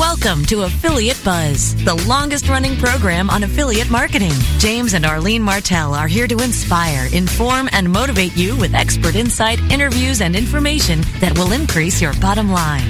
Welcome 0.00 0.46
to 0.46 0.62
Affiliate 0.62 1.22
Buzz, 1.22 1.74
the 1.84 1.94
longest 2.08 2.48
running 2.48 2.74
program 2.78 3.28
on 3.28 3.42
affiliate 3.42 3.90
marketing. 3.90 4.32
James 4.56 4.94
and 4.94 5.04
Arlene 5.04 5.42
Martell 5.42 5.92
are 5.92 6.08
here 6.08 6.26
to 6.26 6.42
inspire, 6.42 7.06
inform, 7.12 7.68
and 7.72 7.92
motivate 7.92 8.34
you 8.34 8.56
with 8.56 8.74
expert 8.74 9.14
insight, 9.14 9.60
interviews, 9.70 10.22
and 10.22 10.34
information 10.34 11.02
that 11.20 11.36
will 11.36 11.52
increase 11.52 12.00
your 12.00 12.14
bottom 12.14 12.50
line. 12.50 12.88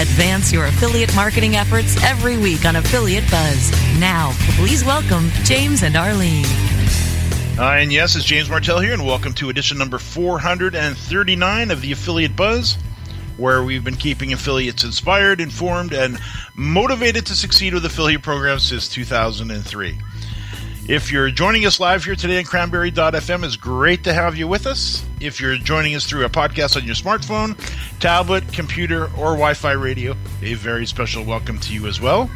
Advance 0.00 0.52
your 0.52 0.66
affiliate 0.66 1.14
marketing 1.14 1.54
efforts 1.54 2.02
every 2.02 2.36
week 2.36 2.64
on 2.64 2.74
Affiliate 2.74 3.30
Buzz. 3.30 3.70
Now, 4.00 4.32
please 4.56 4.84
welcome 4.84 5.28
James 5.44 5.84
and 5.84 5.94
Arlene. 5.94 6.46
Uh, 7.56 7.76
and 7.78 7.92
yes, 7.92 8.16
it's 8.16 8.24
James 8.24 8.50
Martell 8.50 8.80
here, 8.80 8.92
and 8.92 9.06
welcome 9.06 9.34
to 9.34 9.50
edition 9.50 9.78
number 9.78 9.98
439 9.98 11.70
of 11.70 11.80
the 11.80 11.92
Affiliate 11.92 12.34
Buzz 12.34 12.76
where 13.36 13.62
we've 13.62 13.84
been 13.84 13.96
keeping 13.96 14.32
affiliates 14.32 14.84
inspired, 14.84 15.40
informed, 15.40 15.92
and 15.92 16.18
motivated 16.54 17.26
to 17.26 17.34
succeed 17.34 17.74
with 17.74 17.84
affiliate 17.84 18.22
programs 18.22 18.64
since 18.64 18.88
2003. 18.88 19.98
If 20.88 21.10
you're 21.10 21.30
joining 21.30 21.66
us 21.66 21.80
live 21.80 22.04
here 22.04 22.14
today 22.14 22.38
on 22.38 22.44
cranberry.fm, 22.44 23.44
it's 23.44 23.56
great 23.56 24.04
to 24.04 24.14
have 24.14 24.36
you 24.36 24.46
with 24.46 24.66
us. 24.66 25.04
If 25.20 25.40
you're 25.40 25.56
joining 25.56 25.96
us 25.96 26.06
through 26.06 26.24
a 26.24 26.28
podcast 26.28 26.76
on 26.76 26.84
your 26.84 26.94
smartphone, 26.94 27.58
tablet, 27.98 28.52
computer, 28.52 29.06
or 29.06 29.32
Wi 29.34 29.54
Fi 29.54 29.72
radio, 29.72 30.14
a 30.42 30.54
very 30.54 30.86
special 30.86 31.24
welcome 31.24 31.58
to 31.58 31.74
you 31.74 31.88
as 31.88 32.00
well. 32.00 32.30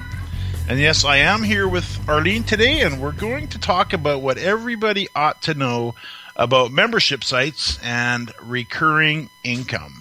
And 0.69 0.81
yes, 0.81 1.05
I 1.05 1.19
am 1.19 1.45
here 1.45 1.69
with 1.69 2.09
Arlene 2.09 2.43
today, 2.43 2.81
and 2.81 3.01
we're 3.01 3.13
going 3.13 3.47
to 3.49 3.59
talk 3.59 3.93
about 3.93 4.21
what 4.21 4.37
everybody 4.37 5.07
ought 5.15 5.43
to 5.43 5.55
know 5.55 5.95
about 6.35 6.73
membership 6.73 7.23
sites 7.23 7.79
and 7.85 8.33
recurring 8.43 9.31
income. 9.45 10.00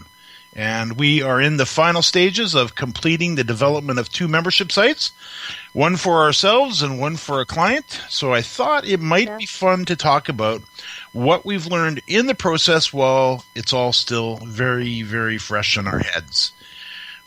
And 0.59 0.98
we 0.98 1.22
are 1.22 1.40
in 1.40 1.55
the 1.55 1.66
final 1.66 2.02
stages 2.02 2.54
of 2.54 2.76
completing 2.76 3.36
the 3.36 3.45
development 3.45 3.98
of 3.98 4.09
two 4.09 4.27
membership 4.27 4.73
sites, 4.73 5.13
one 5.72 5.95
for 5.95 6.22
ourselves 6.22 6.82
and 6.82 6.99
one 6.99 7.16
for 7.16 7.40
a 7.40 7.46
client. 7.46 8.01
So 8.10 8.34
I 8.34 8.41
thought 8.41 8.85
it 8.85 8.99
might 8.99 9.29
yeah. 9.29 9.38
be 9.38 9.46
fun 9.46 9.85
to 9.85 9.96
talk 9.96 10.27
about 10.27 10.62
what 11.13 11.46
we've 11.46 11.66
learned 11.66 12.01
in 12.07 12.26
the 12.26 12.35
process 12.35 12.91
while 12.91 13.46
it's 13.55 13.71
all 13.71 13.93
still 13.93 14.35
very, 14.43 15.01
very 15.01 15.38
fresh 15.38 15.77
in 15.77 15.88
our 15.88 15.99
heads. 15.99 16.51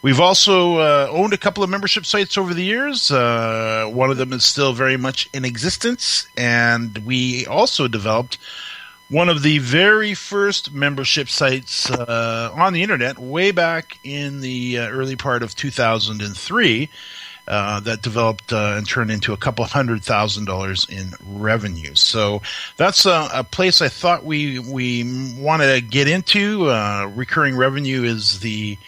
We've 0.03 0.21
also 0.21 0.77
uh, 0.77 1.09
owned 1.11 1.33
a 1.33 1.39
couple 1.39 1.65
of 1.65 1.71
membership 1.71 2.05
sites 2.05 2.37
over 2.37 2.53
the 2.53 2.65
years. 2.65 3.11
Uh, 3.11 3.89
one 3.91 4.11
of 4.11 4.19
them 4.19 4.35
is 4.35 4.45
still 4.45 4.75
very 4.75 4.99
much 4.99 5.31
in 5.33 5.47
existence, 5.47 6.27
and 6.37 6.99
we 6.99 7.47
also 7.47 7.89
developed 7.89 8.37
one 9.13 9.29
of 9.29 9.43
the 9.43 9.59
very 9.59 10.15
first 10.15 10.73
membership 10.73 11.29
sites 11.29 11.91
uh, 11.91 12.51
on 12.55 12.73
the 12.73 12.83
internet 12.83 13.19
way 13.19 13.51
back 13.51 13.99
in 14.03 14.41
the 14.41 14.79
uh, 14.79 14.89
early 14.89 15.17
part 15.17 15.43
of 15.43 15.55
2003 15.55 16.89
uh, 17.47 17.81
that 17.81 18.01
developed 18.01 18.55
uh, 18.55 18.75
and 18.79 18.89
turned 18.89 19.11
into 19.11 19.35
a 19.35 19.37
couple 19.37 19.63
hundred 19.67 20.03
thousand 20.03 20.47
dollars 20.47 20.87
in 20.89 21.13
revenue. 21.27 21.95
So 21.95 22.41
that's 22.79 23.05
a, 23.05 23.29
a 23.35 23.45
place 23.45 23.83
I 23.83 23.89
thought 23.89 24.25
we 24.25 24.59
we 24.59 25.35
want 25.37 25.61
to 25.61 25.83
get 25.83 26.09
into. 26.09 26.71
Uh, 26.71 27.11
recurring 27.15 27.55
revenue 27.55 28.05
is 28.05 28.41
the 28.41 28.79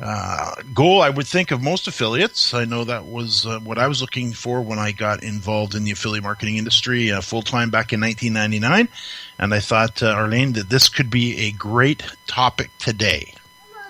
uh, 0.00 0.54
goal 0.72 1.02
I 1.02 1.10
would 1.10 1.26
think 1.26 1.50
of 1.50 1.60
most 1.60 1.88
affiliates. 1.88 2.54
I 2.54 2.64
know 2.64 2.84
that 2.84 3.06
was 3.06 3.46
uh, 3.46 3.58
what 3.60 3.78
I 3.78 3.88
was 3.88 4.00
looking 4.00 4.32
for 4.32 4.60
when 4.60 4.78
I 4.78 4.92
got 4.92 5.24
involved 5.24 5.74
in 5.74 5.84
the 5.84 5.90
affiliate 5.90 6.22
marketing 6.22 6.56
industry 6.56 7.10
uh, 7.10 7.20
full 7.20 7.42
time 7.42 7.70
back 7.70 7.92
in 7.92 8.00
1999. 8.00 8.88
And 9.38 9.54
I 9.54 9.60
thought, 9.60 10.02
uh, 10.02 10.10
Arlene, 10.10 10.52
that 10.52 10.68
this 10.68 10.88
could 10.88 11.10
be 11.10 11.46
a 11.46 11.50
great 11.50 12.04
topic 12.28 12.70
today. 12.78 13.34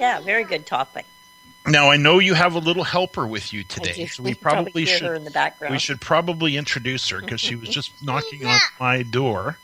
Yeah, 0.01 0.21
very 0.21 0.45
good 0.45 0.65
topic. 0.65 1.05
Now 1.67 1.91
I 1.91 1.99
know 1.99 2.19
you 2.19 2.33
have 2.33 2.55
a 2.55 2.61
little 2.61 2.85
helper 2.85 3.27
with 3.27 3.53
you 3.53 3.63
today, 3.65 4.07
so 4.07 4.23
we 4.25 4.35
probably, 4.35 4.87
probably 4.87 4.87
should 4.87 5.71
we 5.71 5.79
should 5.79 6.01
probably 6.01 6.57
introduce 6.57 7.11
her 7.11 7.21
because 7.21 7.41
she 7.41 7.57
was 7.57 7.69
just 7.69 7.93
knocking 8.03 8.47
on 8.47 8.59
my 8.81 9.03
door 9.03 9.59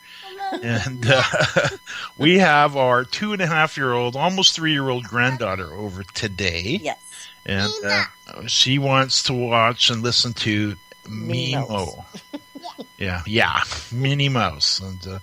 and 0.51 1.05
uh, 1.07 1.23
we 2.17 2.39
have 2.39 2.75
our 2.75 3.03
two 3.03 3.33
and 3.33 3.41
a 3.41 3.47
half 3.47 3.77
year 3.77 3.93
old, 3.93 4.15
almost 4.15 4.55
three 4.55 4.71
year 4.71 4.89
old 4.89 5.05
granddaughter 5.05 5.73
over 5.73 6.03
today. 6.03 6.79
Yes. 6.81 6.99
And 7.45 7.71
uh, 7.85 8.05
she 8.47 8.79
wants 8.79 9.23
to 9.23 9.33
watch 9.33 9.89
and 9.89 10.01
listen 10.01 10.33
to 10.33 10.75
Mimo. 11.03 12.03
yeah, 12.97 13.21
yeah, 13.27 13.61
Minnie 13.91 14.29
Mouse. 14.29 14.79
And 14.79 15.07
uh, 15.07 15.19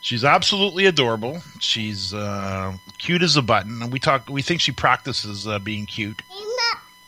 she's 0.00 0.24
absolutely 0.24 0.86
adorable. 0.86 1.40
She's 1.60 2.12
uh, 2.12 2.74
cute 2.98 3.22
as 3.22 3.36
a 3.36 3.42
button. 3.42 3.82
And 3.82 3.92
we 3.92 4.00
talk. 4.00 4.28
We 4.28 4.42
think 4.42 4.60
she 4.60 4.72
practices 4.72 5.46
uh, 5.46 5.60
being 5.60 5.86
cute 5.86 6.22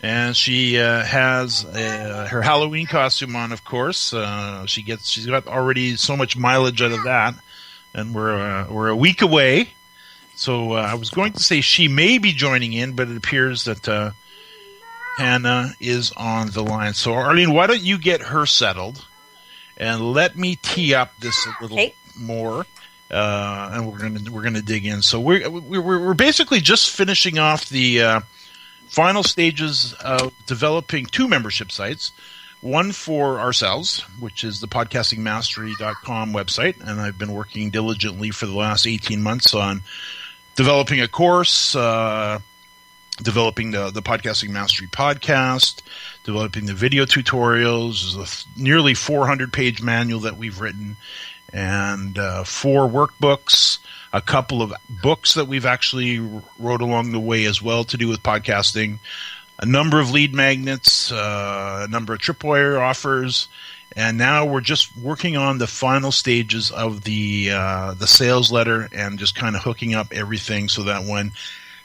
and 0.05 0.37
she 0.37 0.79
uh, 0.79 1.03
has 1.03 1.65
uh, 1.65 2.29
her 2.31 2.43
Halloween 2.43 2.85
costume 2.85 3.35
on. 3.37 3.53
Of 3.53 3.65
course, 3.65 4.13
uh, 4.13 4.67
she 4.67 4.83
gets 4.83 5.09
she's 5.09 5.25
got 5.25 5.47
already 5.47 5.97
so 5.97 6.15
much 6.15 6.37
mileage 6.37 6.83
out 6.83 6.93
of 6.93 7.05
that, 7.05 7.35
and 7.95 8.15
we're 8.15 8.39
uh, 8.39 8.67
we're 8.71 8.91
a 8.91 8.97
week 8.97 9.23
away. 9.23 9.71
So 10.35 10.73
uh, 10.73 10.83
I 10.83 10.95
was 10.95 11.09
going 11.09 11.33
to 11.33 11.43
say 11.43 11.63
she 11.63 11.89
may 11.89 12.19
be 12.19 12.33
joining 12.33 12.75
in, 12.75 12.93
but 12.93 13.09
it 13.09 13.17
appears 13.17 13.65
that 13.65 13.89
uh, 13.89 14.11
Hannah 15.17 15.73
is 15.81 16.13
on 16.13 16.51
the 16.51 16.63
line. 16.63 16.93
So 16.93 17.15
Arlene, 17.15 17.55
why 17.55 17.67
don't 17.67 17.81
you 17.81 17.97
get 17.97 18.21
her 18.21 18.45
settled, 18.45 19.07
and 19.79 20.13
let 20.13 20.37
me 20.37 20.57
tee 20.57 20.95
up 20.95 21.19
this 21.19 21.47
a 21.47 21.63
little 21.63 21.79
okay. 21.79 21.95
more. 22.21 22.67
and 23.09 23.91
we're 23.91 23.99
gonna 24.01 24.31
we're 24.31 24.43
gonna 24.43 24.61
dig 24.61 24.85
in. 24.85 25.01
So 25.01 25.19
we're 25.19 25.49
we're, 25.49 25.81
we're 25.81 26.13
basically 26.13 26.61
just 26.61 26.91
finishing 26.91 27.39
off 27.39 27.71
the 27.71 28.21
final 28.89 29.23
stages 29.23 29.93
of 29.95 30.33
developing 30.47 31.07
two 31.07 31.29
membership 31.29 31.73
sites 31.73 32.13
one 32.65 32.93
for 32.93 33.41
ourselves, 33.41 34.01
which 34.19 34.43
is 34.43 34.61
the 34.61 34.67
podcastingmastery.com 34.67 36.33
website. 36.33 36.81
And 36.81 36.99
I've 36.99 37.19
been 37.19 37.35
working 37.35 37.69
diligently 37.69 38.31
for 38.31 38.47
the 38.47 38.55
last 38.55 38.87
18 38.87 39.23
months 39.23 39.53
on 39.53 39.83
developing 40.57 41.03
a 41.03 41.07
course, 41.07 41.77
uh, 41.77 42.39
developing 43.19 43.73
the, 43.73 43.91
the 43.91 44.01
Podcasting 44.01 44.49
Mastery 44.49 44.89
podcast, 44.89 45.83
developing 46.25 46.65
the 46.65 46.73
video 46.73 47.05
tutorials, 47.05 48.17
a 48.17 48.61
nearly 48.61 48.95
400 48.95 49.53
page 49.53 49.83
manual 49.83 50.21
that 50.21 50.39
we've 50.39 50.59
written, 50.59 50.97
and 51.53 52.19
uh, 52.19 52.45
four 52.45 52.89
workbooks 52.89 53.79
a 54.15 54.21
couple 54.21 54.63
of 54.63 54.73
books 55.03 55.35
that 55.35 55.49
we've 55.49 55.67
actually 55.67 56.21
wrote 56.61 56.81
along 56.81 57.11
the 57.11 57.19
way 57.19 57.47
as 57.47 57.61
well 57.61 57.83
to 57.83 57.97
do 57.97 58.07
with 58.07 58.23
podcasting, 58.23 58.99
a 59.59 59.67
number 59.67 59.99
of 59.99 60.13
lead 60.13 60.33
magnets, 60.33 61.11
uh, 61.11 61.85
a 61.87 61.91
number 61.91 62.15
of 62.15 62.21
tripwire 62.21 62.81
offers, 62.81 63.49
and 63.97 64.17
now 64.17 64.47
we're 64.47 64.61
just 64.61 64.97
working 64.97 65.37
on 65.37 65.59
the 65.59 65.67
final 65.67 66.13
stages 66.13 66.71
of 66.71 67.03
the 67.03 67.51
uh, 67.51 67.95
the 67.95 68.07
sales 68.07 68.53
letter 68.53 68.89
and 68.93 69.19
just 69.19 69.35
kind 69.35 69.57
of 69.57 69.63
hooking 69.63 69.95
up 69.95 70.13
everything 70.13 70.69
so 70.69 70.85
that 70.85 71.05
when 71.05 71.33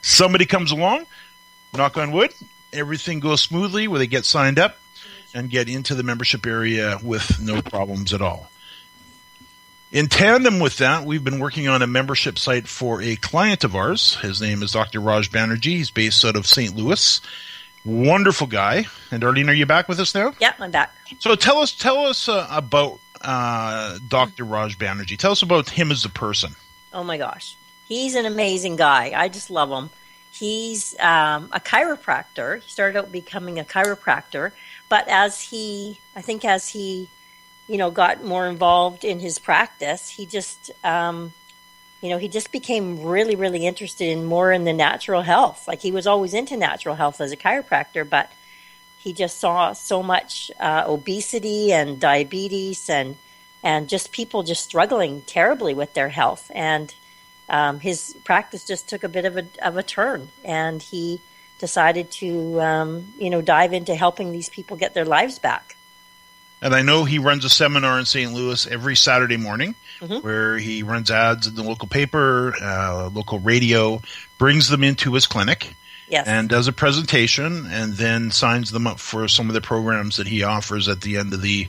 somebody 0.00 0.46
comes 0.46 0.70
along, 0.70 1.06
knock 1.74 1.96
on 1.96 2.12
wood, 2.12 2.32
everything 2.72 3.18
goes 3.18 3.42
smoothly 3.42 3.88
where 3.88 3.98
they 3.98 4.06
get 4.06 4.24
signed 4.24 4.58
up 4.60 4.76
and 5.34 5.50
get 5.50 5.68
into 5.68 5.96
the 5.96 6.04
membership 6.04 6.46
area 6.46 6.96
with 7.02 7.40
no 7.40 7.60
problems 7.60 8.12
at 8.12 8.22
all. 8.22 8.50
In 9.92 10.06
tandem 10.06 10.60
with 10.60 10.78
that, 10.78 11.04
we've 11.04 11.24
been 11.24 11.40
working 11.40 11.66
on 11.66 11.82
a 11.82 11.86
membership 11.86 12.38
site 12.38 12.68
for 12.68 13.02
a 13.02 13.16
client 13.16 13.64
of 13.64 13.74
ours. 13.74 14.14
His 14.16 14.40
name 14.40 14.62
is 14.62 14.70
Dr. 14.70 15.00
Raj 15.00 15.32
Banerjee. 15.32 15.78
He's 15.78 15.90
based 15.90 16.24
out 16.24 16.36
of 16.36 16.46
St. 16.46 16.76
Louis. 16.76 17.20
Wonderful 17.84 18.46
guy. 18.46 18.86
And 19.10 19.24
Arlene, 19.24 19.50
are 19.50 19.54
you 19.54 19.66
back 19.66 19.88
with 19.88 19.98
us 19.98 20.14
now? 20.14 20.32
Yeah, 20.40 20.52
I'm 20.60 20.70
back. 20.70 20.94
So 21.18 21.34
tell 21.34 21.58
us, 21.58 21.72
tell 21.72 22.06
us 22.06 22.28
uh, 22.28 22.46
about 22.52 23.00
uh, 23.20 23.98
Dr. 24.08 24.44
Raj 24.44 24.78
Banerjee. 24.78 25.18
Tell 25.18 25.32
us 25.32 25.42
about 25.42 25.68
him 25.68 25.90
as 25.90 26.04
a 26.04 26.08
person. 26.08 26.54
Oh 26.92 27.02
my 27.02 27.18
gosh, 27.18 27.56
he's 27.88 28.14
an 28.14 28.26
amazing 28.26 28.76
guy. 28.76 29.12
I 29.16 29.28
just 29.28 29.50
love 29.50 29.70
him. 29.70 29.90
He's 30.32 30.94
um, 31.00 31.48
a 31.50 31.58
chiropractor. 31.58 32.60
He 32.60 32.70
started 32.70 32.96
out 32.96 33.10
becoming 33.10 33.58
a 33.58 33.64
chiropractor, 33.64 34.52
but 34.88 35.08
as 35.08 35.40
he, 35.40 35.98
I 36.14 36.22
think, 36.22 36.44
as 36.44 36.68
he 36.68 37.08
you 37.70 37.78
know, 37.78 37.92
got 37.92 38.24
more 38.24 38.48
involved 38.48 39.04
in 39.04 39.20
his 39.20 39.38
practice, 39.38 40.08
he 40.08 40.26
just, 40.26 40.72
um, 40.82 41.32
you 42.02 42.08
know, 42.08 42.18
he 42.18 42.26
just 42.26 42.50
became 42.50 43.04
really, 43.04 43.36
really 43.36 43.64
interested 43.64 44.08
in 44.08 44.24
more 44.24 44.50
in 44.50 44.64
the 44.64 44.72
natural 44.72 45.22
health. 45.22 45.68
Like 45.68 45.80
he 45.80 45.92
was 45.92 46.04
always 46.04 46.34
into 46.34 46.56
natural 46.56 46.96
health 46.96 47.20
as 47.20 47.30
a 47.30 47.36
chiropractor, 47.36 48.08
but 48.08 48.28
he 48.98 49.12
just 49.12 49.38
saw 49.38 49.72
so 49.72 50.02
much 50.02 50.50
uh, 50.58 50.82
obesity 50.84 51.72
and 51.72 52.00
diabetes 52.00 52.90
and 52.90 53.16
and 53.62 53.88
just 53.88 54.10
people 54.10 54.42
just 54.42 54.64
struggling 54.64 55.22
terribly 55.22 55.72
with 55.72 55.94
their 55.94 56.08
health. 56.08 56.50
And 56.52 56.92
um, 57.48 57.78
his 57.78 58.16
practice 58.24 58.64
just 58.64 58.88
took 58.88 59.04
a 59.04 59.08
bit 59.08 59.26
of 59.26 59.36
a 59.36 59.46
of 59.62 59.76
a 59.76 59.84
turn, 59.84 60.28
and 60.44 60.82
he 60.82 61.20
decided 61.60 62.10
to, 62.10 62.60
um, 62.60 63.14
you 63.16 63.30
know, 63.30 63.42
dive 63.42 63.72
into 63.72 63.94
helping 63.94 64.32
these 64.32 64.48
people 64.48 64.76
get 64.76 64.92
their 64.94 65.04
lives 65.04 65.38
back. 65.38 65.76
And 66.62 66.74
I 66.74 66.82
know 66.82 67.04
he 67.04 67.18
runs 67.18 67.44
a 67.44 67.48
seminar 67.48 67.98
in 67.98 68.04
St. 68.04 68.32
Louis 68.32 68.66
every 68.66 68.94
Saturday 68.94 69.38
morning 69.38 69.74
mm-hmm. 70.00 70.18
where 70.26 70.58
he 70.58 70.82
runs 70.82 71.10
ads 71.10 71.46
in 71.46 71.54
the 71.54 71.62
local 71.62 71.88
paper, 71.88 72.54
uh, 72.60 73.10
local 73.12 73.38
radio, 73.38 74.02
brings 74.38 74.68
them 74.68 74.84
into 74.84 75.14
his 75.14 75.26
clinic. 75.26 75.74
Yes. 76.08 76.26
and 76.26 76.48
does 76.48 76.66
a 76.66 76.72
presentation 76.72 77.68
and 77.70 77.92
then 77.92 78.32
signs 78.32 78.72
them 78.72 78.88
up 78.88 78.98
for 78.98 79.28
some 79.28 79.46
of 79.46 79.54
the 79.54 79.60
programs 79.60 80.16
that 80.16 80.26
he 80.26 80.42
offers 80.42 80.88
at 80.88 81.02
the 81.02 81.16
end 81.16 81.32
of 81.32 81.40
the 81.40 81.68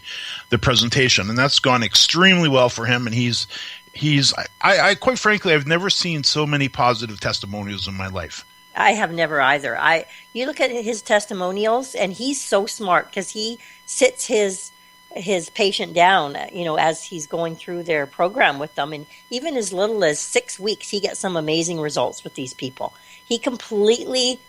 the 0.49 0.57
presentation 0.57 1.29
and 1.29 1.37
that's 1.37 1.59
gone 1.59 1.83
extremely 1.83 2.49
well 2.49 2.67
for 2.67 2.87
him 2.87 3.05
and 3.05 3.13
he's 3.13 3.45
he's 3.93 4.33
I, 4.63 4.79
I 4.89 4.95
quite 4.95 5.19
frankly 5.19 5.53
I've 5.53 5.67
never 5.67 5.91
seen 5.91 6.23
so 6.23 6.47
many 6.47 6.69
positive 6.69 7.19
testimonials 7.19 7.87
in 7.87 7.93
my 7.93 8.07
life. 8.07 8.43
I 8.75 8.93
have 8.93 9.11
never 9.11 9.39
either. 9.39 9.77
I 9.77 10.05
you 10.33 10.47
look 10.47 10.59
at 10.59 10.71
his 10.71 11.03
testimonials 11.03 11.93
and 11.93 12.11
he's 12.11 12.41
so 12.41 12.65
smart 12.65 13.11
because 13.11 13.29
he 13.29 13.59
sits 13.85 14.25
his 14.25 14.71
his 15.15 15.49
patient 15.49 15.93
down, 15.93 16.35
uh, 16.35 16.47
you 16.53 16.65
know, 16.65 16.75
as 16.75 17.03
he's 17.03 17.27
going 17.27 17.55
through 17.55 17.83
their 17.83 18.05
program 18.05 18.59
with 18.59 18.73
them 18.75 18.93
and 18.93 19.05
even 19.29 19.57
as 19.57 19.73
little 19.73 20.03
as 20.03 20.19
6 20.19 20.59
weeks 20.59 20.89
he 20.89 20.99
gets 20.99 21.19
some 21.19 21.35
amazing 21.35 21.79
results 21.79 22.23
with 22.23 22.33
these 22.35 22.53
people. 22.53 22.93
He 23.25 23.37
completely 23.37 24.39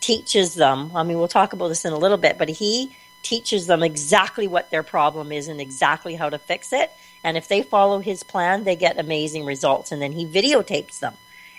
teaches 0.00 0.54
them. 0.54 0.92
I 0.94 1.02
mean, 1.02 1.18
we'll 1.18 1.28
talk 1.28 1.52
about 1.52 1.68
this 1.68 1.84
in 1.84 1.92
a 1.92 1.98
little 1.98 2.16
bit, 2.16 2.38
but 2.38 2.48
he 2.48 2.96
teaches 3.22 3.66
them 3.66 3.82
exactly 3.82 4.46
what 4.46 4.70
their 4.70 4.82
problem 4.82 5.32
is 5.32 5.48
and 5.48 5.60
exactly 5.60 6.14
how 6.14 6.30
to 6.30 6.38
fix 6.38 6.72
it. 6.72 6.90
And 7.24 7.36
if 7.36 7.48
they 7.48 7.62
follow 7.62 7.98
his 7.98 8.22
plan, 8.22 8.64
they 8.64 8.76
get 8.76 8.98
amazing 8.98 9.44
results. 9.44 9.92
And 9.92 10.00
then 10.00 10.12
he 10.12 10.26
videotapes 10.26 11.00
them. 11.00 11.14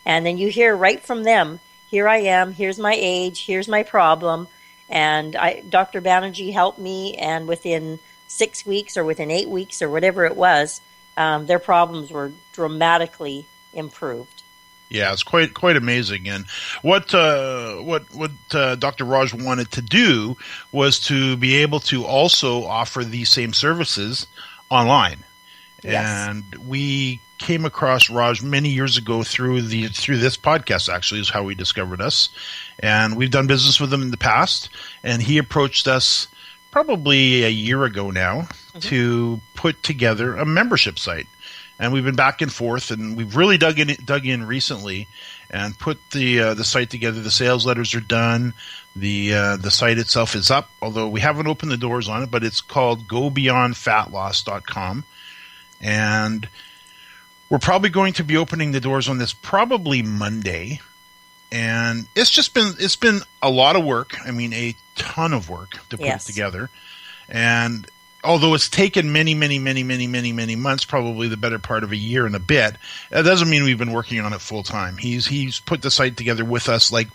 And 0.05 0.25
then 0.25 0.37
you 0.37 0.49
hear 0.49 0.75
right 0.75 1.01
from 1.01 1.23
them, 1.23 1.59
here 1.89 2.07
I 2.07 2.17
am, 2.17 2.53
here's 2.53 2.79
my 2.79 2.95
age, 2.97 3.45
here's 3.45 3.67
my 3.67 3.83
problem. 3.83 4.47
And 4.89 5.35
I, 5.35 5.61
Dr. 5.61 6.01
Banerjee 6.01 6.53
helped 6.53 6.79
me. 6.79 7.15
And 7.15 7.47
within 7.47 7.99
six 8.29 8.65
weeks 8.65 8.95
or 8.95 9.03
within 9.03 9.29
eight 9.29 9.49
weeks 9.49 9.81
or 9.81 9.89
whatever 9.89 10.25
it 10.25 10.37
was, 10.37 10.79
um, 11.17 11.47
their 11.47 11.59
problems 11.59 12.11
were 12.11 12.31
dramatically 12.53 13.45
improved. 13.73 14.43
Yeah, 14.89 15.13
it's 15.13 15.23
quite 15.23 15.53
quite 15.53 15.75
amazing. 15.75 16.27
And 16.27 16.45
what 16.81 17.13
uh, 17.13 17.75
what 17.75 18.11
what 18.13 18.31
uh, 18.51 18.75
Dr. 18.75 19.05
Raj 19.05 19.33
wanted 19.33 19.71
to 19.71 19.81
do 19.81 20.35
was 20.71 20.99
to 21.01 21.37
be 21.37 21.57
able 21.57 21.79
to 21.81 22.05
also 22.05 22.63
offer 22.63 23.03
these 23.03 23.29
same 23.29 23.53
services 23.53 24.25
online. 24.71 25.23
Yes. 25.83 26.29
And 26.29 26.43
we 26.67 27.21
came 27.37 27.65
across 27.65 28.09
Raj 28.09 28.41
many 28.41 28.69
years 28.69 28.97
ago 28.97 29.21
through 29.21 29.61
the 29.61 29.89
through 29.89 30.17
this 30.17 30.37
podcast. 30.37 30.91
Actually, 30.91 31.21
is 31.21 31.29
how 31.29 31.43
we 31.43 31.53
discovered 31.53 32.01
us, 32.01 32.29
and 32.79 33.15
we've 33.15 33.31
done 33.31 33.45
business 33.45 33.79
with 33.79 33.93
him 33.93 34.01
in 34.01 34.09
the 34.09 34.17
past. 34.17 34.69
And 35.03 35.21
he 35.21 35.37
approached 35.37 35.87
us 35.87 36.27
probably 36.71 37.43
a 37.43 37.49
year 37.49 37.83
ago 37.83 38.11
now 38.11 38.47
to 38.79 39.41
put 39.55 39.81
together 39.83 40.35
a 40.35 40.45
membership 40.45 40.99
site 40.99 41.27
and 41.79 41.93
we've 41.93 42.03
been 42.03 42.15
back 42.15 42.41
and 42.41 42.51
forth, 42.51 42.91
and 42.91 43.15
we've 43.15 43.37
really 43.37 43.57
dug 43.57 43.79
in 43.79 43.95
dug 44.03 44.25
in 44.25 44.45
recently, 44.45 45.07
and 45.49 45.79
put 45.79 45.97
the 46.11 46.39
uh, 46.39 46.53
the 46.53 46.65
site 46.65 46.89
together. 46.89 47.21
The 47.21 47.31
sales 47.31 47.65
letters 47.65 47.95
are 47.95 48.01
done. 48.01 48.53
The 48.95 49.33
uh, 49.33 49.55
the 49.55 49.71
site 49.71 49.97
itself 49.97 50.35
is 50.35 50.51
up, 50.51 50.69
although 50.81 51.07
we 51.07 51.21
haven't 51.21 51.47
opened 51.47 51.71
the 51.71 51.77
doors 51.77 52.09
on 52.09 52.23
it. 52.23 52.31
But 52.31 52.43
it's 52.43 52.59
called 52.59 53.07
GoBeyondFatLoss.com, 53.07 55.05
and 55.79 56.49
we're 57.49 57.59
probably 57.59 57.89
going 57.89 58.13
to 58.13 58.23
be 58.25 58.35
opening 58.35 58.73
the 58.73 58.81
doors 58.81 59.07
on 59.07 59.17
this 59.17 59.31
probably 59.33 60.01
Monday. 60.01 60.81
And 61.51 62.07
it's 62.15 62.29
just 62.29 62.53
been 62.53 62.73
it's 62.77 62.97
been 62.97 63.21
a 63.41 63.49
lot 63.49 63.77
of 63.77 63.85
work. 63.85 64.17
I 64.27 64.31
mean, 64.31 64.51
a 64.53 64.75
ton 64.99 65.33
of 65.33 65.49
work 65.49 65.71
to 65.89 65.97
put 65.97 66.05
Yes. 66.05 66.25
it 66.29 66.31
together, 66.33 66.69
and 67.27 67.87
although 68.23 68.53
it's 68.53 68.69
taken 68.69 69.11
many, 69.11 69.33
many, 69.33 69.59
many, 69.59 69.83
many, 69.83 70.05
many, 70.07 70.31
many 70.33 70.55
months, 70.55 70.83
probably 70.85 71.27
the 71.27 71.37
better 71.37 71.57
part 71.59 71.83
of 71.83 71.91
a 71.91 71.95
year 71.97 72.25
and 72.25 72.35
a 72.35 72.39
bit, 72.39 72.75
that 73.09 73.23
doesn't 73.23 73.49
mean 73.49 73.63
we've 73.63 73.77
been 73.77 73.93
working 73.93 74.19
on 74.19 74.33
it 74.33 74.41
full 74.41 74.63
time. 74.63 74.97
He's 74.97 75.25
he's 75.25 75.59
put 75.59 75.81
the 75.81 75.89
site 75.91 76.17
together 76.17 76.43
with 76.45 76.69
us, 76.69 76.91
like 76.91 77.07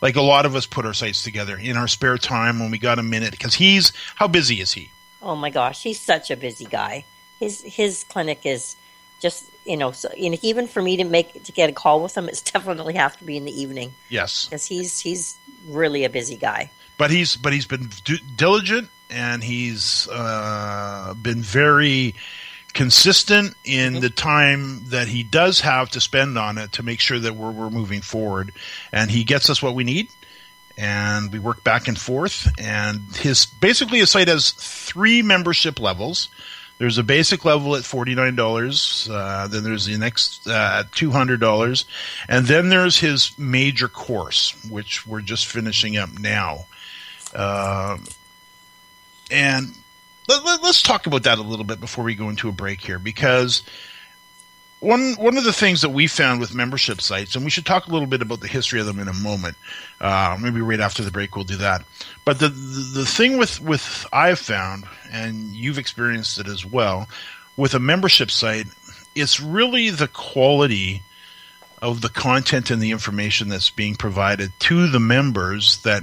like 0.00 0.16
a 0.16 0.22
lot 0.22 0.46
of 0.46 0.54
us 0.56 0.64
put 0.66 0.86
our 0.86 0.94
sites 0.94 1.22
together 1.22 1.56
in 1.56 1.76
our 1.76 1.88
spare 1.88 2.18
time 2.18 2.60
when 2.60 2.70
we 2.70 2.78
got 2.78 2.98
a 2.98 3.02
minute. 3.02 3.32
Because 3.32 3.54
he's 3.54 3.92
how 4.14 4.28
busy 4.28 4.60
is 4.60 4.72
he? 4.72 4.90
Oh 5.20 5.36
my 5.36 5.50
gosh, 5.50 5.82
he's 5.82 6.00
such 6.00 6.30
a 6.30 6.36
busy 6.36 6.64
guy. 6.64 7.04
His 7.40 7.62
his 7.62 8.04
clinic 8.04 8.46
is 8.46 8.76
just 9.20 9.44
you 9.66 9.76
know, 9.76 9.90
so, 9.92 10.08
you 10.16 10.30
know 10.30 10.38
even 10.40 10.66
for 10.66 10.80
me 10.80 10.96
to 10.96 11.04
make 11.04 11.42
to 11.44 11.52
get 11.52 11.68
a 11.68 11.72
call 11.74 12.02
with 12.02 12.16
him, 12.16 12.28
it's 12.28 12.40
definitely 12.52 12.94
have 12.94 13.18
to 13.18 13.24
be 13.24 13.36
in 13.36 13.44
the 13.44 13.60
evening 13.60 13.92
Yes, 14.08 14.46
because 14.46 14.64
he's 14.64 14.98
he's 15.00 15.36
really 15.66 16.04
a 16.04 16.08
busy 16.10 16.36
guy. 16.36 16.70
But 16.98 17.10
he's 17.10 17.36
but 17.36 17.52
he's 17.52 17.66
been 17.66 17.88
d- 18.04 18.20
diligent 18.36 18.90
and 19.10 19.42
he's 19.42 20.08
uh, 20.12 21.14
been 21.14 21.40
very 21.40 22.14
consistent 22.74 23.56
in 23.64 24.00
the 24.00 24.10
time 24.10 24.84
that 24.90 25.08
he 25.08 25.22
does 25.22 25.60
have 25.60 25.90
to 25.90 26.00
spend 26.00 26.38
on 26.38 26.58
it 26.58 26.72
to 26.72 26.82
make 26.82 27.00
sure 27.00 27.18
that 27.18 27.34
we're, 27.34 27.50
we're 27.50 27.70
moving 27.70 28.00
forward. 28.00 28.52
And 28.92 29.10
he 29.10 29.24
gets 29.24 29.50
us 29.50 29.62
what 29.62 29.74
we 29.74 29.84
need 29.84 30.08
and 30.76 31.32
we 31.32 31.38
work 31.38 31.64
back 31.64 31.88
and 31.88 31.98
forth. 31.98 32.48
And 32.58 33.00
his 33.16 33.46
basically 33.46 33.98
his 33.98 34.10
site 34.10 34.28
has 34.28 34.50
three 34.50 35.22
membership 35.22 35.80
levels. 35.80 36.28
There's 36.78 36.98
a 36.98 37.02
basic 37.02 37.44
level 37.44 37.74
at 37.74 37.82
$49 37.82 39.10
uh, 39.10 39.48
then 39.48 39.64
there's 39.64 39.86
the 39.86 39.98
next 39.98 40.46
uh, 40.46 40.84
$200 40.92 41.84
and 42.28 42.46
then 42.46 42.68
there's 42.68 42.98
his 42.98 43.36
major 43.36 43.88
course 43.88 44.54
which 44.70 45.04
we're 45.04 45.20
just 45.20 45.46
finishing 45.46 45.96
up 45.96 46.16
now 46.20 46.66
um, 47.34 48.04
and 49.30 49.74
let, 50.28 50.44
let, 50.44 50.62
us 50.64 50.82
talk 50.82 51.06
about 51.06 51.24
that 51.24 51.38
a 51.38 51.42
little 51.42 51.64
bit 51.64 51.80
before 51.80 52.04
we 52.04 52.14
go 52.14 52.28
into 52.28 52.48
a 52.48 52.52
break 52.52 52.80
here, 52.80 52.98
because 52.98 53.62
one 54.80 55.14
one 55.14 55.36
of 55.36 55.44
the 55.44 55.52
things 55.52 55.82
that 55.82 55.88
we 55.88 56.06
found 56.06 56.40
with 56.40 56.54
membership 56.54 57.00
sites, 57.00 57.34
and 57.34 57.44
we 57.44 57.50
should 57.50 57.66
talk 57.66 57.86
a 57.86 57.90
little 57.90 58.06
bit 58.06 58.22
about 58.22 58.40
the 58.40 58.48
history 58.48 58.80
of 58.80 58.86
them 58.86 58.98
in 58.98 59.08
a 59.08 59.12
moment. 59.12 59.56
Uh, 60.00 60.36
maybe 60.40 60.60
right 60.60 60.80
after 60.80 61.02
the 61.02 61.10
break 61.10 61.34
we'll 61.34 61.44
do 61.44 61.56
that. 61.56 61.84
But 62.24 62.38
the, 62.38 62.48
the 62.48 63.00
the 63.00 63.06
thing 63.06 63.38
with 63.38 63.60
with 63.60 64.06
I've 64.12 64.38
found, 64.38 64.84
and 65.10 65.54
you've 65.54 65.78
experienced 65.78 66.38
it 66.38 66.46
as 66.46 66.64
well, 66.64 67.08
with 67.56 67.74
a 67.74 67.80
membership 67.80 68.30
site, 68.30 68.66
it's 69.14 69.40
really 69.40 69.90
the 69.90 70.08
quality 70.08 71.02
of 71.80 72.00
the 72.00 72.08
content 72.08 72.70
and 72.70 72.82
the 72.82 72.90
information 72.90 73.48
that's 73.48 73.70
being 73.70 73.94
provided 73.94 74.52
to 74.58 74.88
the 74.88 75.00
members 75.00 75.82
that 75.82 76.02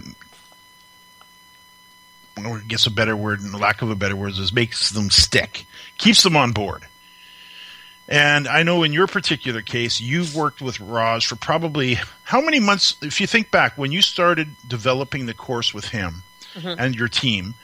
or 2.44 2.58
I 2.58 2.62
guess 2.68 2.86
a 2.88 2.92
better 2.92 3.16
word, 3.16 3.42
and 3.42 3.54
lack 3.60 3.82
of 3.82 3.90
a 3.90 3.96
better 3.96 4.16
word, 4.16 4.32
is 4.32 4.52
makes 4.54 4.90
them 4.92 5.10
stick, 5.10 5.66
keeps 5.98 6.24
them 6.24 6.36
on 6.36 6.52
board. 6.52 6.84
And 8.08 8.48
I 8.48 8.62
know 8.64 8.84
in 8.84 8.94
your 8.94 9.08
particular 9.08 9.62
case, 9.62 10.00
you've 10.00 10.36
worked 10.36 10.62
with 10.62 10.80
Raj 10.80 11.26
for 11.26 11.36
probably 11.36 11.98
how 12.24 12.40
many 12.42 12.60
months? 12.60 12.96
If 13.02 13.20
you 13.20 13.26
think 13.26 13.50
back 13.50 13.78
when 13.78 13.92
you 13.92 14.02
started 14.02 14.50
developing 14.68 15.26
the 15.26 15.34
course 15.34 15.74
with 15.74 15.86
him 15.86 16.22
and 16.64 16.94
your 16.96 17.08
team, 17.08 17.56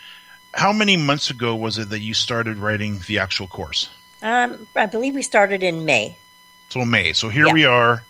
how 0.53 0.73
many 0.73 0.97
months 0.97 1.29
ago 1.29 1.55
was 1.55 1.77
it 1.77 1.89
that 1.89 1.99
you 1.99 2.13
started 2.13 2.57
writing 2.57 2.99
the 3.07 3.19
actual 3.19 3.47
course? 3.47 3.89
Um, 4.23 4.67
I 4.75 4.85
believe 4.87 5.13
we 5.15 5.21
started 5.21 5.63
in 5.63 5.85
May, 5.85 6.17
So 6.69 6.83
May. 6.85 7.13
So 7.13 7.29
here 7.29 7.47
Yeah. 7.47 7.53
we 7.53 7.65
are 7.65 8.03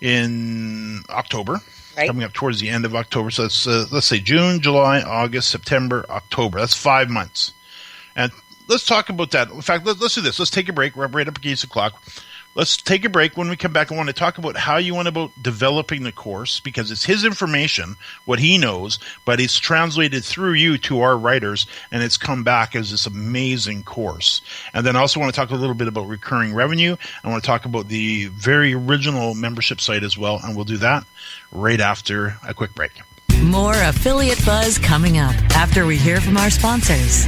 in 0.00 1.02
October, 1.10 1.60
right? 1.96 2.06
coming 2.06 2.24
up 2.24 2.32
towards 2.32 2.60
the 2.60 2.68
end 2.68 2.84
of 2.84 2.94
October. 2.94 3.30
So 3.30 3.44
uh, 3.44 3.86
let's 3.90 4.06
say 4.06 4.18
June, 4.18 4.60
July, 4.60 5.02
August, 5.02 5.50
September, 5.50 6.04
October. 6.08 6.60
That's 6.60 6.74
five 6.74 7.08
months. 7.08 7.52
And 8.14 8.32
let's 8.68 8.86
talk 8.86 9.08
about 9.08 9.30
that. 9.32 9.50
In 9.50 9.62
fact, 9.62 9.86
let, 9.86 10.00
let's 10.00 10.14
do 10.14 10.20
this. 10.20 10.38
Let's 10.38 10.50
take 10.50 10.68
a 10.68 10.72
break. 10.72 10.96
We're 10.96 11.06
right 11.06 11.28
up 11.28 11.38
against 11.38 11.62
the 11.62 11.68
clock. 11.68 12.02
Let's 12.56 12.78
take 12.78 13.04
a 13.04 13.10
break. 13.10 13.36
When 13.36 13.50
we 13.50 13.56
come 13.56 13.74
back, 13.74 13.92
I 13.92 13.94
want 13.94 14.08
to 14.08 14.14
talk 14.14 14.38
about 14.38 14.56
how 14.56 14.78
you 14.78 14.94
went 14.94 15.08
about 15.08 15.30
developing 15.42 16.04
the 16.04 16.10
course 16.10 16.58
because 16.58 16.90
it's 16.90 17.04
his 17.04 17.22
information, 17.22 17.96
what 18.24 18.38
he 18.38 18.56
knows, 18.56 18.98
but 19.26 19.40
it's 19.40 19.58
translated 19.58 20.24
through 20.24 20.54
you 20.54 20.78
to 20.78 21.02
our 21.02 21.18
writers, 21.18 21.66
and 21.92 22.02
it's 22.02 22.16
come 22.16 22.44
back 22.44 22.74
as 22.74 22.90
this 22.90 23.04
amazing 23.04 23.82
course. 23.82 24.40
And 24.72 24.86
then 24.86 24.96
I 24.96 25.00
also 25.00 25.20
want 25.20 25.34
to 25.34 25.38
talk 25.38 25.50
a 25.50 25.54
little 25.54 25.74
bit 25.74 25.86
about 25.86 26.08
recurring 26.08 26.54
revenue. 26.54 26.96
I 27.22 27.28
want 27.28 27.44
to 27.44 27.46
talk 27.46 27.66
about 27.66 27.88
the 27.88 28.28
very 28.28 28.72
original 28.72 29.34
membership 29.34 29.78
site 29.78 30.02
as 30.02 30.16
well, 30.16 30.40
and 30.42 30.56
we'll 30.56 30.64
do 30.64 30.78
that 30.78 31.04
right 31.52 31.80
after 31.80 32.38
a 32.42 32.54
quick 32.54 32.74
break. 32.74 32.92
More 33.42 33.74
affiliate 33.74 34.42
buzz 34.46 34.78
coming 34.78 35.18
up 35.18 35.34
after 35.54 35.84
we 35.84 35.98
hear 35.98 36.22
from 36.22 36.38
our 36.38 36.48
sponsors. 36.48 37.26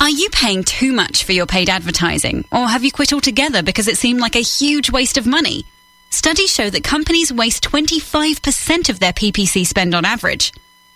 Are 0.01 0.11
you 0.11 0.31
paying 0.31 0.63
too 0.63 0.93
much 0.93 1.25
for 1.25 1.33
your 1.33 1.47
paid 1.47 1.69
advertising? 1.69 2.45
Or 2.53 2.69
have 2.69 2.85
you 2.85 2.93
quit 2.93 3.13
altogether 3.13 3.65
because 3.65 3.89
it 3.89 3.97
seemed 3.97 4.21
like 4.21 4.37
a 4.37 4.41
huge 4.41 4.93
waste 4.93 5.19
of 5.19 5.27
money? 5.27 5.65
Studies 6.11 6.53
show 6.53 6.71
that 6.71 6.85
companies 6.85 7.33
waste 7.33 7.65
25% 7.65 8.89
of 8.89 8.99
their 8.99 9.13
PPC 9.13 9.67
spend 9.67 9.95
on 9.95 10.05
average. 10.05 10.53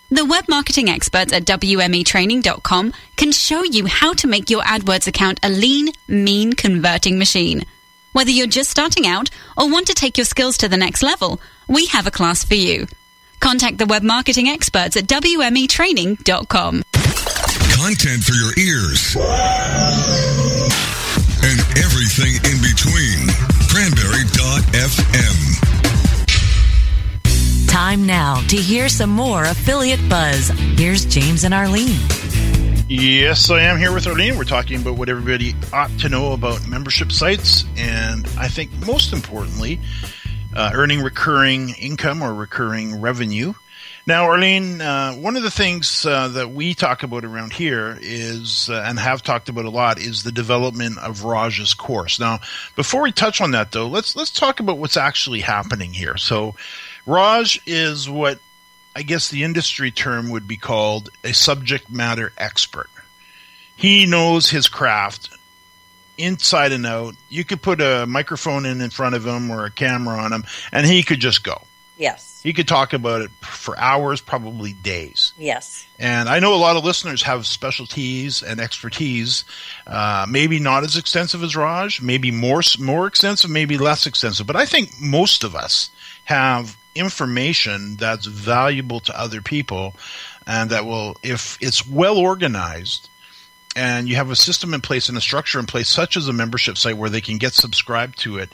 The 0.09 0.25
web 0.25 0.45
marketing 0.47 0.89
experts 0.89 1.33
at 1.33 1.45
WMEtraining.com 1.45 2.93
can 3.15 3.31
show 3.31 3.63
you 3.63 3.85
how 3.87 4.13
to 4.13 4.27
make 4.27 4.49
your 4.49 4.61
AdWords 4.61 5.07
account 5.07 5.39
a 5.43 5.49
lean, 5.49 5.89
mean 6.07 6.53
converting 6.53 7.17
machine. 7.17 7.65
Whether 8.11 8.29
you're 8.31 8.47
just 8.47 8.69
starting 8.69 9.07
out 9.07 9.29
or 9.57 9.69
want 9.69 9.87
to 9.87 9.95
take 9.95 10.17
your 10.17 10.25
skills 10.25 10.57
to 10.59 10.69
the 10.69 10.77
next 10.77 11.01
level, 11.01 11.41
we 11.67 11.87
have 11.87 12.05
a 12.05 12.11
class 12.11 12.43
for 12.43 12.55
you. 12.55 12.87
Contact 13.39 13.77
the 13.77 13.87
web 13.87 14.03
marketing 14.03 14.47
experts 14.47 14.95
at 14.95 15.05
WMEtraining.com. 15.05 16.83
Content 17.73 18.23
for 18.23 18.33
your 18.33 18.53
ears 18.57 19.15
and 21.43 21.59
everything 21.77 22.35
in 22.51 22.61
between. 22.61 23.52
Cranberry.fm. 23.73 25.33
Time 27.67 28.05
now 28.05 28.39
to 28.47 28.55
hear 28.55 28.87
some 28.87 29.09
more 29.09 29.45
affiliate 29.45 30.07
buzz. 30.07 30.49
Here's 30.77 31.05
James 31.05 31.43
and 31.43 31.55
Arlene. 31.55 31.97
Yes, 32.87 33.49
I 33.49 33.61
am 33.61 33.79
here 33.79 33.91
with 33.91 34.05
Arlene. 34.05 34.37
We're 34.37 34.43
talking 34.43 34.79
about 34.79 34.95
what 34.95 35.09
everybody 35.09 35.55
ought 35.73 35.89
to 36.01 36.07
know 36.07 36.33
about 36.33 36.67
membership 36.67 37.11
sites, 37.11 37.65
and 37.75 38.27
I 38.37 38.47
think 38.47 38.69
most 38.85 39.11
importantly, 39.11 39.79
uh, 40.55 40.69
earning 40.75 41.01
recurring 41.01 41.69
income 41.69 42.21
or 42.21 42.31
recurring 42.35 43.01
revenue. 43.01 43.55
Now, 44.05 44.25
Arlene, 44.25 44.81
uh, 44.81 45.13
one 45.13 45.37
of 45.37 45.43
the 45.43 45.51
things 45.51 46.05
uh, 46.05 46.27
that 46.29 46.51
we 46.51 46.73
talk 46.73 47.03
about 47.03 47.23
around 47.23 47.53
here 47.53 47.97
is, 48.01 48.69
uh, 48.69 48.83
and 48.85 48.99
have 48.99 49.23
talked 49.23 49.47
about 49.47 49.63
a 49.63 49.69
lot, 49.69 49.97
is 49.97 50.23
the 50.23 50.31
development 50.31 50.97
of 50.97 51.23
Raj's 51.23 51.73
course. 51.73 52.19
Now, 52.19 52.39
before 52.75 53.03
we 53.03 53.13
touch 53.13 53.39
on 53.39 53.51
that, 53.51 53.71
though, 53.71 53.87
let's 53.87 54.13
let's 54.13 54.31
talk 54.31 54.59
about 54.59 54.77
what's 54.77 54.97
actually 54.97 55.39
happening 55.39 55.93
here. 55.93 56.17
So, 56.17 56.55
Raj 57.05 57.61
is 57.65 58.09
what 58.09 58.39
I 58.93 59.03
guess 59.03 59.29
the 59.29 59.43
industry 59.43 59.89
term 59.89 60.31
would 60.31 60.49
be 60.49 60.57
called 60.57 61.09
a 61.23 61.33
subject 61.33 61.89
matter 61.89 62.33
expert. 62.37 62.89
He 63.77 64.05
knows 64.05 64.49
his 64.49 64.67
craft 64.67 65.29
inside 66.17 66.73
and 66.73 66.85
out. 66.85 67.15
You 67.29 67.45
could 67.45 67.61
put 67.61 67.79
a 67.79 68.05
microphone 68.05 68.65
in 68.65 68.81
in 68.81 68.89
front 68.89 69.15
of 69.15 69.25
him 69.25 69.49
or 69.49 69.65
a 69.65 69.71
camera 69.71 70.17
on 70.17 70.33
him, 70.33 70.43
and 70.73 70.85
he 70.85 71.03
could 71.03 71.21
just 71.21 71.41
go. 71.41 71.61
Yes. 71.97 72.41
He 72.43 72.53
could 72.53 72.67
talk 72.67 72.93
about 72.93 73.21
it 73.21 73.31
for 73.41 73.77
hours, 73.77 74.19
probably 74.19 74.73
days. 74.73 75.33
Yes. 75.37 75.85
And 75.99 76.27
I 76.27 76.39
know 76.39 76.53
a 76.53 76.57
lot 76.57 76.75
of 76.75 76.83
listeners 76.83 77.23
have 77.23 77.45
specialties 77.45 78.41
and 78.41 78.59
expertise, 78.59 79.45
uh, 79.85 80.25
maybe 80.27 80.59
not 80.59 80.83
as 80.83 80.97
extensive 80.97 81.43
as 81.43 81.55
Raj, 81.55 82.01
maybe 82.01 82.31
more 82.31 82.61
more 82.79 83.07
extensive, 83.07 83.49
maybe 83.49 83.77
less 83.77 84.07
extensive. 84.07 84.47
But 84.47 84.55
I 84.55 84.65
think 84.65 84.99
most 84.99 85.43
of 85.43 85.55
us 85.55 85.89
have 86.25 86.77
information 86.95 87.95
that's 87.95 88.25
valuable 88.25 88.99
to 89.01 89.19
other 89.19 89.41
people, 89.41 89.95
and 90.45 90.69
that 90.71 90.85
will, 90.85 91.17
if 91.23 91.57
it's 91.61 91.87
well 91.87 92.17
organized, 92.17 93.09
and 93.75 94.07
you 94.09 94.15
have 94.15 94.29
a 94.29 94.35
system 94.35 94.73
in 94.73 94.81
place 94.81 95.09
and 95.09 95.17
a 95.17 95.21
structure 95.21 95.59
in 95.59 95.65
place, 95.65 95.89
such 95.89 96.17
as 96.17 96.27
a 96.27 96.33
membership 96.33 96.77
site 96.77 96.97
where 96.97 97.09
they 97.09 97.21
can 97.21 97.37
get 97.37 97.53
subscribed 97.53 98.19
to 98.19 98.37
it, 98.37 98.49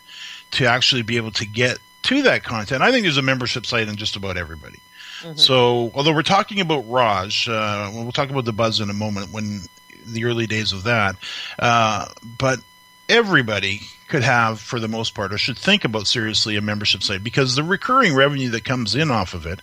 to 0.51 0.65
actually 0.65 1.01
be 1.01 1.17
able 1.17 1.31
to 1.31 1.45
get 1.45 1.79
to 2.09 2.23
that 2.23 2.43
content. 2.43 2.81
I 2.81 2.91
think 2.91 3.03
there's 3.03 3.17
a 3.17 3.21
membership 3.21 3.65
site 3.65 3.87
in 3.87 3.95
just 3.95 4.15
about 4.15 4.37
everybody. 4.37 4.79
Mm-hmm. 5.21 5.37
So, 5.37 5.91
although 5.93 6.13
we're 6.13 6.23
talking 6.23 6.59
about 6.59 6.89
Raj, 6.89 7.47
uh, 7.47 7.91
we'll 7.93 8.11
talk 8.11 8.29
about 8.29 8.45
the 8.45 8.53
buzz 8.53 8.79
in 8.79 8.89
a 8.89 8.93
moment 8.93 9.31
when 9.31 9.61
the 10.05 10.25
early 10.25 10.47
days 10.47 10.73
of 10.73 10.83
that. 10.83 11.15
Uh, 11.57 12.07
but 12.37 12.59
everybody 13.07 13.81
could 14.07 14.23
have, 14.23 14.59
for 14.59 14.79
the 14.79 14.87
most 14.87 15.13
part, 15.13 15.33
or 15.33 15.37
should 15.37 15.57
think 15.57 15.85
about 15.85 16.07
seriously 16.07 16.55
a 16.55 16.61
membership 16.61 17.03
site 17.03 17.23
because 17.23 17.55
the 17.55 17.63
recurring 17.63 18.15
revenue 18.15 18.49
that 18.49 18.63
comes 18.63 18.95
in 18.95 19.11
off 19.11 19.33
of 19.33 19.45
it 19.45 19.59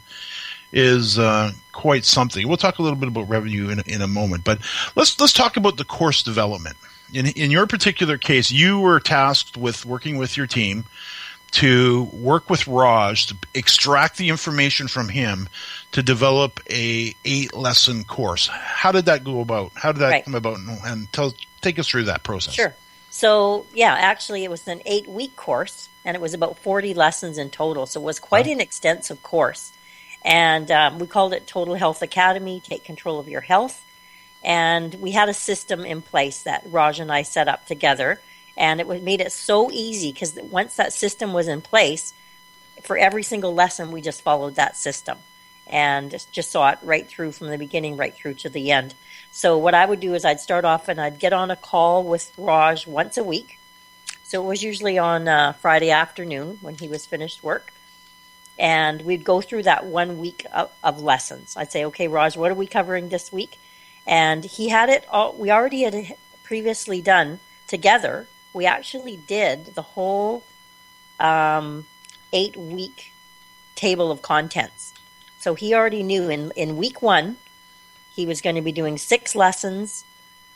is 0.72 1.18
uh, 1.18 1.50
quite 1.72 2.04
something. 2.04 2.46
We'll 2.46 2.56
talk 2.56 2.78
a 2.78 2.82
little 2.82 2.98
bit 2.98 3.08
about 3.08 3.28
revenue 3.28 3.70
in, 3.70 3.80
in 3.86 4.02
a 4.02 4.06
moment, 4.06 4.44
but 4.44 4.60
let's 4.94 5.18
let's 5.20 5.32
talk 5.32 5.56
about 5.56 5.78
the 5.78 5.84
course 5.84 6.22
development. 6.22 6.76
In 7.12 7.26
in 7.26 7.50
your 7.50 7.66
particular 7.66 8.18
case, 8.18 8.50
you 8.52 8.78
were 8.78 9.00
tasked 9.00 9.56
with 9.56 9.86
working 9.86 10.18
with 10.18 10.36
your 10.36 10.46
team 10.46 10.84
to 11.52 12.04
work 12.12 12.50
with 12.50 12.66
Raj 12.66 13.26
to 13.26 13.36
extract 13.54 14.18
the 14.18 14.28
information 14.28 14.88
from 14.88 15.08
him 15.08 15.48
to 15.92 16.02
develop 16.02 16.60
a 16.70 17.14
eight 17.24 17.54
lesson 17.54 18.04
course. 18.04 18.48
How 18.48 18.92
did 18.92 19.06
that 19.06 19.24
go 19.24 19.40
about? 19.40 19.72
How 19.74 19.92
did 19.92 20.00
that 20.00 20.10
right. 20.10 20.24
come 20.24 20.34
about? 20.34 20.58
And 20.84 21.10
tell 21.12 21.32
take 21.60 21.78
us 21.78 21.88
through 21.88 22.04
that 22.04 22.22
process. 22.22 22.54
Sure. 22.54 22.74
So 23.10 23.66
yeah, 23.72 23.94
actually, 23.94 24.44
it 24.44 24.50
was 24.50 24.68
an 24.68 24.82
eight 24.84 25.08
week 25.08 25.36
course, 25.36 25.88
and 26.04 26.14
it 26.14 26.20
was 26.20 26.34
about 26.34 26.58
forty 26.58 26.92
lessons 26.92 27.38
in 27.38 27.50
total. 27.50 27.86
So 27.86 28.00
it 28.00 28.04
was 28.04 28.20
quite 28.20 28.46
oh. 28.46 28.52
an 28.52 28.60
extensive 28.60 29.22
course, 29.22 29.72
and 30.22 30.70
um, 30.70 30.98
we 30.98 31.06
called 31.06 31.32
it 31.32 31.46
Total 31.46 31.74
Health 31.74 32.02
Academy. 32.02 32.60
Take 32.60 32.84
control 32.84 33.18
of 33.18 33.28
your 33.28 33.40
health, 33.40 33.82
and 34.44 34.94
we 34.96 35.12
had 35.12 35.30
a 35.30 35.34
system 35.34 35.86
in 35.86 36.02
place 36.02 36.42
that 36.42 36.64
Raj 36.66 37.00
and 37.00 37.10
I 37.10 37.22
set 37.22 37.48
up 37.48 37.66
together 37.66 38.20
and 38.56 38.80
it 38.80 39.02
made 39.02 39.20
it 39.20 39.32
so 39.32 39.70
easy 39.70 40.12
because 40.12 40.34
once 40.34 40.76
that 40.76 40.92
system 40.92 41.32
was 41.32 41.48
in 41.48 41.60
place, 41.60 42.14
for 42.82 42.96
every 42.96 43.22
single 43.22 43.54
lesson, 43.54 43.90
we 43.90 44.00
just 44.00 44.22
followed 44.22 44.54
that 44.54 44.76
system 44.76 45.18
and 45.66 46.14
just 46.30 46.50
saw 46.50 46.70
it 46.70 46.78
right 46.82 47.06
through 47.06 47.32
from 47.32 47.48
the 47.48 47.58
beginning 47.58 47.96
right 47.96 48.14
through 48.14 48.34
to 48.34 48.48
the 48.48 48.70
end. 48.70 48.94
So 49.32 49.58
what 49.58 49.74
I 49.74 49.84
would 49.84 50.00
do 50.00 50.14
is 50.14 50.24
I'd 50.24 50.40
start 50.40 50.64
off 50.64 50.88
and 50.88 51.00
I'd 51.00 51.18
get 51.18 51.32
on 51.32 51.50
a 51.50 51.56
call 51.56 52.04
with 52.04 52.32
Raj 52.38 52.86
once 52.86 53.16
a 53.16 53.24
week. 53.24 53.58
So 54.22 54.42
it 54.42 54.46
was 54.46 54.62
usually 54.62 54.98
on 54.98 55.28
uh, 55.28 55.52
Friday 55.54 55.90
afternoon 55.90 56.58
when 56.60 56.76
he 56.76 56.88
was 56.88 57.04
finished 57.04 57.42
work. 57.42 57.72
And 58.58 59.02
we'd 59.02 59.24
go 59.24 59.40
through 59.40 59.64
that 59.64 59.84
one 59.84 60.18
week 60.18 60.46
of, 60.52 60.70
of, 60.82 61.02
lessons. 61.02 61.56
I'd 61.56 61.70
say, 61.70 61.84
okay, 61.86 62.08
Raj, 62.08 62.36
what 62.36 62.50
are 62.50 62.54
we 62.54 62.66
covering 62.66 63.10
this 63.10 63.30
week? 63.30 63.58
And 64.06 64.44
he 64.44 64.70
had 64.70 64.88
it 64.88 65.04
all, 65.10 65.34
we 65.34 65.50
already 65.50 65.82
had 65.82 66.16
previously 66.42 67.02
done 67.02 67.40
together 67.66 68.26
we 68.56 68.64
actually 68.64 69.16
did 69.16 69.66
the 69.74 69.82
whole 69.82 70.42
um, 71.20 71.84
eight 72.32 72.56
week 72.56 73.12
table 73.74 74.10
of 74.10 74.22
contents. 74.22 74.94
So 75.38 75.54
he 75.54 75.74
already 75.74 76.02
knew 76.02 76.30
in, 76.30 76.52
in 76.56 76.78
week 76.78 77.02
one, 77.02 77.36
he 78.14 78.24
was 78.24 78.40
going 78.40 78.56
to 78.56 78.62
be 78.62 78.72
doing 78.72 78.96
six 78.96 79.34
lessons, 79.34 80.04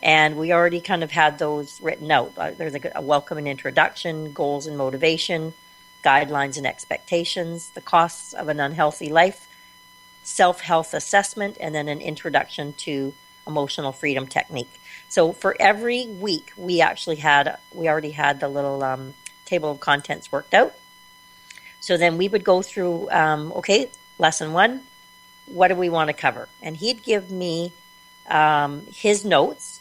and 0.03 0.39
we 0.39 0.51
already 0.51 0.81
kind 0.81 1.05
of 1.05 1.11
had 1.11 1.39
those 1.39 1.79
written 1.83 2.11
out. 2.11 2.33
Uh, 2.39 2.53
there's 2.53 2.75
a, 2.75 2.81
a 2.95 3.03
welcome 3.03 3.37
and 3.37 3.47
introduction, 3.47 4.33
goals 4.33 4.67
and 4.67 4.79
motivation, 4.79 5.53
guidelines 6.03 6.57
and 6.57 6.67
expectations, 6.67 7.69
the 7.71 7.83
costs 7.83 8.33
of 8.33 8.49
an 8.49 8.61
unhealthy 8.61 9.11
life, 9.11 9.47
self 10.23 10.63
health 10.63 10.95
assessment, 10.95 11.59
and 11.61 11.75
then 11.75 11.87
an 11.87 12.01
introduction 12.01 12.73
to 12.73 13.13
emotional 13.47 13.93
freedom 13.93 14.27
technique. 14.27 14.80
So 15.11 15.33
for 15.33 15.57
every 15.59 16.07
week, 16.07 16.53
we 16.57 16.81
actually 16.81 17.17
had 17.17 17.59
we 17.73 17.89
already 17.89 18.13
had 18.13 18.39
the 18.39 18.49
little 18.49 18.83
um, 18.85 19.15
table 19.45 19.73
of 19.73 19.81
contents 19.81 20.31
worked 20.31 20.55
out. 20.55 20.73
So 21.81 21.97
then 21.97 22.17
we 22.17 22.29
would 22.29 22.45
go 22.45 22.63
through. 22.63 23.11
Um, 23.11 23.53
okay, 23.57 23.91
lesson 24.19 24.53
one. 24.53 24.83
What 25.47 25.69
do 25.69 25.75
we 25.75 25.89
want 25.89 26.09
to 26.09 26.15
cover? 26.15 26.49
And 26.63 26.77
he'd 26.77 27.03
give 27.03 27.29
me 27.29 27.73
um, 28.29 28.87
his 28.87 29.25
notes 29.25 29.81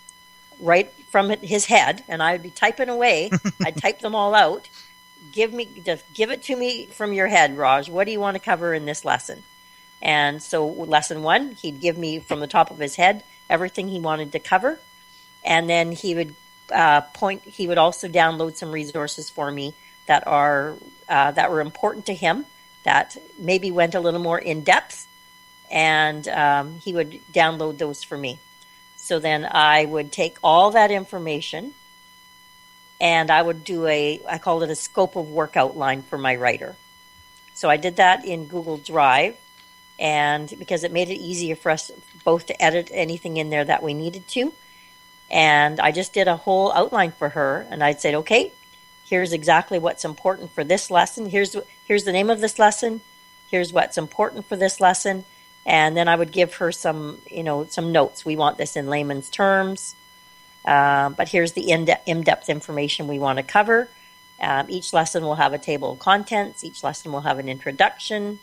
right 0.59 0.91
from 1.11 1.29
his 1.29 1.65
head, 1.65 2.03
and 2.07 2.23
I 2.23 2.31
would 2.31 2.41
be 2.41 2.49
typing 2.49 2.89
away. 2.89 3.29
I'd 3.63 3.77
type 3.77 3.99
them 3.99 4.15
all 4.15 4.33
out. 4.33 4.67
Give 5.31 5.53
me 5.53 5.69
just 5.85 6.11
give 6.11 6.31
it 6.31 6.41
to 6.43 6.55
me 6.55 6.87
from 6.87 7.13
your 7.13 7.27
head, 7.27 7.55
Raj. 7.55 7.87
What 7.87 8.05
do 8.05 8.11
you 8.11 8.19
want 8.19 8.33
to 8.33 8.41
cover 8.41 8.73
in 8.73 8.85
this 8.85 9.05
lesson? 9.05 9.43
And 10.01 10.41
so 10.41 10.65
lesson 10.65 11.21
one, 11.21 11.51
he'd 11.51 11.81
give 11.81 11.99
me 11.99 12.17
from 12.17 12.39
the 12.39 12.47
top 12.47 12.71
of 12.71 12.79
his 12.79 12.95
head 12.95 13.23
everything 13.47 13.89
he 13.89 13.99
wanted 13.99 14.31
to 14.31 14.39
cover 14.39 14.79
and 15.43 15.69
then 15.69 15.91
he 15.91 16.15
would 16.15 16.35
uh, 16.73 17.01
point. 17.01 17.43
He 17.43 17.67
would 17.67 17.77
also 17.77 18.07
download 18.07 18.55
some 18.55 18.71
resources 18.71 19.29
for 19.29 19.51
me 19.51 19.73
that 20.07 20.27
are 20.27 20.75
uh, 21.07 21.31
that 21.31 21.51
were 21.51 21.61
important 21.61 22.05
to 22.07 22.13
him 22.13 22.45
that 22.83 23.17
maybe 23.37 23.71
went 23.71 23.95
a 23.95 23.99
little 23.99 24.21
more 24.21 24.39
in 24.39 24.63
depth, 24.63 25.07
and 25.69 26.27
um, 26.27 26.79
he 26.79 26.93
would 26.93 27.19
download 27.33 27.77
those 27.77 28.03
for 28.03 28.17
me. 28.17 28.39
So 28.95 29.19
then 29.19 29.47
I 29.49 29.85
would 29.85 30.11
take 30.11 30.37
all 30.43 30.71
that 30.71 30.91
information 30.91 31.73
and 32.99 33.31
I 33.31 33.41
would 33.41 33.63
do 33.63 33.85
a 33.87 34.21
I 34.27 34.37
called 34.37 34.63
it 34.63 34.69
a 34.69 34.75
scope 34.75 35.15
of 35.15 35.29
work 35.29 35.55
outline 35.55 36.03
for 36.03 36.17
my 36.17 36.35
writer. 36.35 36.75
So 37.53 37.69
I 37.69 37.77
did 37.77 37.97
that 37.97 38.25
in 38.25 38.45
Google 38.45 38.77
Drive, 38.77 39.35
and 39.99 40.51
because 40.57 40.83
it 40.83 40.91
made 40.91 41.09
it 41.09 41.19
easier 41.19 41.55
for 41.55 41.71
us 41.71 41.91
both 42.23 42.47
to 42.47 42.61
edit 42.61 42.89
anything 42.93 43.37
in 43.37 43.49
there 43.49 43.65
that 43.65 43.83
we 43.83 43.93
needed 43.93 44.27
to. 44.29 44.53
And 45.31 45.79
I 45.79 45.91
just 45.91 46.13
did 46.13 46.27
a 46.27 46.37
whole 46.37 46.71
outline 46.73 47.11
for 47.11 47.29
her, 47.29 47.67
and 47.69 47.83
I'd 47.83 48.01
said, 48.01 48.15
okay, 48.15 48.51
here's 49.05 49.31
exactly 49.31 49.77
what's 49.77 50.05
important 50.05 50.51
for 50.51 50.63
this 50.63 50.89
lesson. 50.89 51.29
Here's 51.29 51.55
here's 51.85 52.03
the 52.03 52.11
name 52.11 52.29
of 52.29 52.41
this 52.41 52.57
lesson. 52.57 53.01
Here's 53.49 53.71
what's 53.73 53.97
important 53.97 54.45
for 54.47 54.55
this 54.55 54.79
lesson, 54.79 55.25
and 55.65 55.95
then 55.95 56.07
I 56.07 56.15
would 56.15 56.31
give 56.31 56.55
her 56.55 56.71
some, 56.71 57.19
you 57.29 57.43
know, 57.43 57.65
some 57.65 57.91
notes. 57.91 58.25
We 58.25 58.35
want 58.35 58.57
this 58.57 58.75
in 58.75 58.87
layman's 58.87 59.29
terms, 59.29 59.95
uh, 60.65 61.09
but 61.09 61.29
here's 61.29 61.53
the 61.53 61.71
in-depth 61.71 62.49
information 62.49 63.07
we 63.07 63.19
want 63.19 63.37
to 63.37 63.43
cover. 63.43 63.89
Um, 64.41 64.67
each 64.69 64.93
lesson 64.93 65.23
will 65.23 65.35
have 65.35 65.53
a 65.53 65.57
table 65.57 65.91
of 65.91 65.99
contents. 65.99 66.63
Each 66.63 66.83
lesson 66.83 67.11
will 67.11 67.21
have 67.21 67.39
an 67.39 67.49
introduction. 67.49 68.39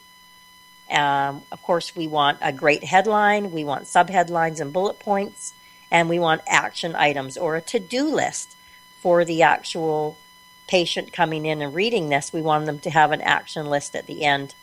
Um, 0.90 1.42
of 1.50 1.62
course, 1.62 1.96
we 1.96 2.06
want 2.06 2.38
a 2.42 2.52
great 2.52 2.84
headline. 2.84 3.50
We 3.50 3.64
want 3.64 3.84
subheadlines 3.84 4.60
and 4.60 4.72
bullet 4.72 5.00
points 5.00 5.54
and 5.90 6.08
we 6.08 6.18
want 6.18 6.42
action 6.46 6.94
items 6.94 7.36
or 7.36 7.56
a 7.56 7.60
to-do 7.60 8.08
list 8.08 8.56
for 9.00 9.24
the 9.24 9.42
actual 9.42 10.18
patient 10.66 11.12
coming 11.12 11.46
in 11.46 11.62
and 11.62 11.74
reading 11.74 12.08
this. 12.08 12.32
We 12.32 12.42
want 12.42 12.66
them 12.66 12.80
to 12.80 12.90
have 12.90 13.12
an 13.12 13.20
action 13.20 13.66
list 13.66 13.94
at 13.94 14.06
the 14.06 14.24
end. 14.24 14.54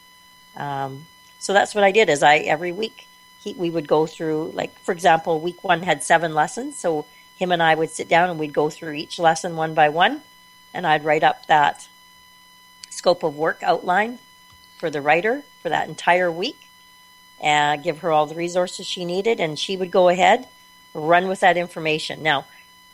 Um, 0.55 1.05
so 1.39 1.53
that's 1.53 1.73
what 1.73 1.83
I 1.83 1.91
did. 1.91 2.09
Is 2.09 2.23
I 2.23 2.37
every 2.37 2.71
week 2.71 3.07
he, 3.41 3.53
we 3.53 3.69
would 3.69 3.87
go 3.87 4.05
through 4.05 4.51
like 4.53 4.77
for 4.79 4.91
example, 4.91 5.39
week 5.39 5.63
one 5.63 5.83
had 5.83 6.03
seven 6.03 6.33
lessons, 6.33 6.77
so 6.77 7.05
him 7.37 7.51
and 7.51 7.63
I 7.63 7.75
would 7.75 7.89
sit 7.89 8.07
down 8.07 8.29
and 8.29 8.39
we'd 8.39 8.53
go 8.53 8.69
through 8.69 8.93
each 8.93 9.17
lesson 9.19 9.55
one 9.55 9.73
by 9.73 9.89
one, 9.89 10.21
and 10.73 10.85
I'd 10.85 11.03
write 11.03 11.23
up 11.23 11.45
that 11.47 11.87
scope 12.89 13.23
of 13.23 13.35
work 13.35 13.63
outline 13.63 14.19
for 14.77 14.89
the 14.89 15.01
writer 15.01 15.43
for 15.61 15.69
that 15.69 15.87
entire 15.87 16.31
week, 16.31 16.67
and 17.41 17.83
give 17.83 17.99
her 17.99 18.11
all 18.11 18.25
the 18.25 18.35
resources 18.35 18.85
she 18.85 19.05
needed, 19.05 19.39
and 19.39 19.57
she 19.57 19.77
would 19.77 19.91
go 19.91 20.09
ahead 20.09 20.47
run 20.93 21.27
with 21.27 21.41
that 21.41 21.57
information. 21.57 22.23
Now, 22.23 22.45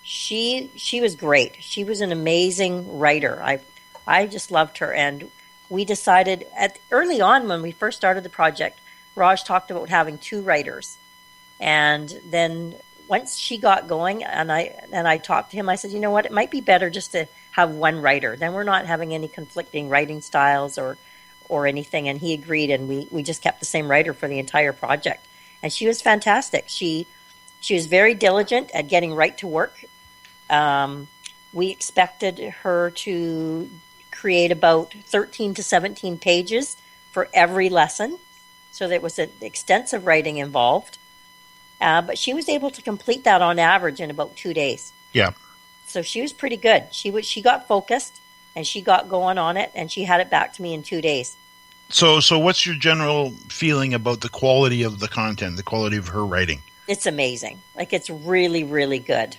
she 0.03 0.71
she 0.75 1.01
was 1.01 1.15
great. 1.15 1.57
She 1.59 1.83
was 1.83 2.01
an 2.01 2.11
amazing 2.11 2.97
writer. 2.99 3.41
I 3.43 3.59
I 4.07 4.25
just 4.25 4.51
loved 4.51 4.79
her 4.79 4.93
and 4.93 5.29
we 5.69 5.85
decided 5.85 6.47
at 6.57 6.79
early 6.89 7.21
on 7.21 7.47
when 7.47 7.61
we 7.61 7.71
first 7.71 7.97
started 7.97 8.23
the 8.23 8.29
project, 8.29 8.79
Raj 9.15 9.43
talked 9.43 9.69
about 9.69 9.89
having 9.89 10.17
two 10.17 10.41
writers. 10.41 10.97
And 11.59 12.19
then 12.25 12.75
once 13.07 13.37
she 13.37 13.57
got 13.57 13.87
going 13.87 14.23
and 14.23 14.51
I 14.51 14.81
and 14.91 15.07
I 15.07 15.17
talked 15.17 15.51
to 15.51 15.57
him, 15.57 15.69
I 15.69 15.75
said, 15.75 15.91
"You 15.91 15.99
know 15.99 16.11
what? 16.11 16.25
It 16.25 16.31
might 16.31 16.51
be 16.51 16.61
better 16.61 16.89
just 16.89 17.11
to 17.11 17.27
have 17.51 17.71
one 17.71 18.01
writer. 18.01 18.35
Then 18.35 18.53
we're 18.53 18.63
not 18.63 18.85
having 18.85 19.13
any 19.13 19.27
conflicting 19.27 19.89
writing 19.89 20.21
styles 20.21 20.77
or 20.77 20.97
or 21.49 21.67
anything." 21.67 22.07
And 22.07 22.19
he 22.19 22.33
agreed 22.33 22.71
and 22.71 22.87
we 22.87 23.07
we 23.11 23.21
just 23.23 23.41
kept 23.41 23.59
the 23.59 23.65
same 23.65 23.89
writer 23.89 24.13
for 24.13 24.27
the 24.27 24.39
entire 24.39 24.73
project. 24.73 25.25
And 25.61 25.71
she 25.71 25.85
was 25.85 26.01
fantastic. 26.01 26.65
She 26.67 27.05
she 27.59 27.73
was 27.73 27.85
very 27.85 28.13
diligent 28.13 28.71
at 28.73 28.87
getting 28.87 29.13
right 29.13 29.37
to 29.39 29.47
work. 29.47 29.83
Um, 30.49 31.07
we 31.53 31.69
expected 31.69 32.39
her 32.39 32.91
to 32.91 33.69
create 34.11 34.51
about 34.51 34.93
13 35.05 35.53
to 35.55 35.63
17 35.63 36.17
pages 36.17 36.77
for 37.11 37.29
every 37.33 37.69
lesson. 37.69 38.17
So 38.71 38.87
there 38.87 39.01
was 39.01 39.19
an 39.19 39.29
extensive 39.41 40.05
writing 40.05 40.37
involved. 40.37 40.97
Uh, 41.81 42.01
but 42.01 42.17
she 42.17 42.33
was 42.33 42.49
able 42.49 42.69
to 42.71 42.81
complete 42.81 43.23
that 43.23 43.41
on 43.41 43.57
average 43.57 44.01
in 44.01 44.09
about 44.09 44.35
two 44.35 44.53
days. 44.53 44.91
Yeah. 45.13 45.31
So 45.87 46.01
she 46.01 46.21
was 46.21 46.33
pretty 46.33 46.57
good. 46.57 46.87
She 46.91 47.09
was 47.09 47.25
she 47.25 47.41
got 47.41 47.67
focused 47.67 48.19
and 48.55 48.67
she 48.67 48.81
got 48.81 49.09
going 49.09 49.37
on 49.37 49.57
it 49.57 49.71
and 49.73 49.91
she 49.91 50.03
had 50.03 50.19
it 50.19 50.29
back 50.29 50.53
to 50.53 50.61
me 50.61 50.73
in 50.73 50.83
two 50.83 51.01
days. 51.01 51.35
So 51.89 52.19
so 52.19 52.37
what's 52.37 52.65
your 52.65 52.75
general 52.75 53.31
feeling 53.47 53.93
about 53.93 54.21
the 54.21 54.29
quality 54.29 54.83
of 54.83 54.99
the 54.99 55.07
content, 55.07 55.55
the 55.57 55.63
quality 55.63 55.97
of 55.97 56.09
her 56.09 56.25
writing? 56.25 56.61
It's 56.89 57.05
amazing. 57.05 57.61
Like 57.75 57.93
it's 57.93 58.09
really, 58.09 58.63
really 58.63 58.99
good. 58.99 59.37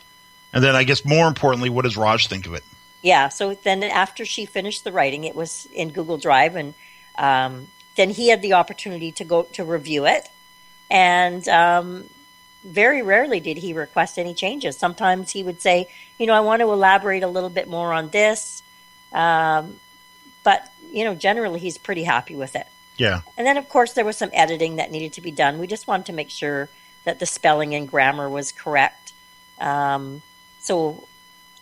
And 0.52 0.64
then 0.64 0.74
I 0.74 0.84
guess 0.84 1.04
more 1.04 1.28
importantly, 1.28 1.68
what 1.68 1.82
does 1.82 1.96
Raj 1.96 2.28
think 2.28 2.46
of 2.46 2.54
it? 2.54 2.64
Yeah. 3.02 3.28
So 3.28 3.54
then 3.54 3.82
after 3.82 4.24
she 4.24 4.46
finished 4.46 4.84
the 4.84 4.92
writing, 4.92 5.24
it 5.24 5.34
was 5.34 5.66
in 5.74 5.90
Google 5.90 6.16
Drive, 6.16 6.54
and 6.56 6.74
um, 7.18 7.68
then 7.96 8.10
he 8.10 8.28
had 8.28 8.40
the 8.40 8.54
opportunity 8.54 9.12
to 9.12 9.24
go 9.24 9.42
to 9.42 9.64
review 9.64 10.06
it. 10.06 10.28
And 10.90 11.46
um, 11.48 12.08
very 12.64 13.02
rarely 13.02 13.40
did 13.40 13.56
he 13.56 13.72
request 13.72 14.18
any 14.18 14.34
changes. 14.34 14.76
Sometimes 14.76 15.30
he 15.30 15.42
would 15.42 15.60
say, 15.60 15.88
you 16.18 16.26
know, 16.26 16.34
I 16.34 16.40
want 16.40 16.60
to 16.60 16.70
elaborate 16.70 17.22
a 17.22 17.28
little 17.28 17.50
bit 17.50 17.68
more 17.68 17.92
on 17.92 18.10
this. 18.10 18.62
Um, 19.12 19.80
but, 20.44 20.70
you 20.92 21.04
know, 21.04 21.14
generally 21.14 21.58
he's 21.58 21.78
pretty 21.78 22.04
happy 22.04 22.36
with 22.36 22.54
it. 22.54 22.66
Yeah. 22.96 23.22
And 23.36 23.46
then, 23.46 23.56
of 23.56 23.68
course, 23.68 23.94
there 23.94 24.04
was 24.04 24.16
some 24.16 24.30
editing 24.32 24.76
that 24.76 24.90
needed 24.90 25.14
to 25.14 25.20
be 25.20 25.30
done. 25.30 25.58
We 25.58 25.66
just 25.66 25.86
wanted 25.86 26.06
to 26.06 26.12
make 26.12 26.30
sure 26.30 26.68
that 27.04 27.18
the 27.18 27.26
spelling 27.26 27.74
and 27.74 27.88
grammar 27.88 28.28
was 28.28 28.52
correct. 28.52 29.12
Um, 29.60 30.22
so 30.60 31.06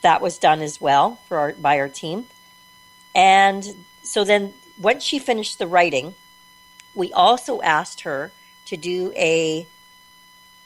that 0.03 0.21
was 0.21 0.39
done 0.39 0.61
as 0.61 0.81
well 0.81 1.19
for 1.29 1.39
our, 1.39 1.53
by 1.53 1.79
our 1.79 1.89
team. 1.89 2.27
And 3.15 3.65
so 4.03 4.25
then, 4.25 4.55
once 4.79 5.03
she 5.03 5.19
finished 5.19 5.59
the 5.59 5.67
writing, 5.67 6.15
we 6.95 7.13
also 7.13 7.61
asked 7.63 8.03
her 8.03 8.31
to 8.67 8.77
do 8.77 9.13
a 9.17 9.67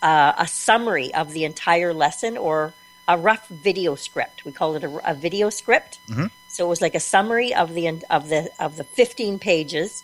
uh, 0.02 0.32
a 0.36 0.46
summary 0.46 1.14
of 1.14 1.32
the 1.32 1.44
entire 1.44 1.94
lesson 1.94 2.36
or 2.36 2.74
a 3.06 3.16
rough 3.16 3.46
video 3.48 3.94
script. 3.94 4.44
We 4.44 4.52
call 4.52 4.74
it 4.74 4.84
a, 4.84 5.10
a 5.10 5.14
video 5.14 5.48
script. 5.48 5.98
Mm-hmm. 6.08 6.26
So 6.48 6.66
it 6.66 6.68
was 6.68 6.80
like 6.80 6.94
a 6.94 7.00
summary 7.00 7.54
of 7.54 7.72
the 7.72 7.88
of 8.10 8.28
the 8.28 8.50
of 8.58 8.76
the 8.76 8.84
15 8.84 9.38
pages 9.38 10.02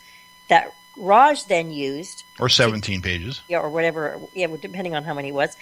that 0.48 0.74
Raj 0.98 1.44
then 1.44 1.70
used, 1.70 2.24
or 2.38 2.48
17 2.48 3.02
pages, 3.02 3.40
yeah, 3.48 3.58
or 3.58 3.68
whatever, 3.68 4.20
yeah, 4.34 4.48
depending 4.60 4.94
on 4.94 5.04
how 5.04 5.14
many 5.14 5.32
was, 5.32 5.56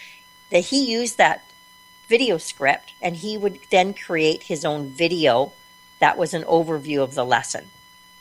that 0.50 0.60
he 0.60 0.90
used 0.90 1.18
that 1.18 1.44
video 2.08 2.38
script 2.38 2.92
and 3.02 3.16
he 3.16 3.36
would 3.36 3.58
then 3.70 3.92
create 3.92 4.44
his 4.44 4.64
own 4.64 4.88
video 4.88 5.52
that 5.98 6.16
was 6.16 6.34
an 6.34 6.42
overview 6.44 7.02
of 7.02 7.14
the 7.14 7.24
lesson. 7.24 7.66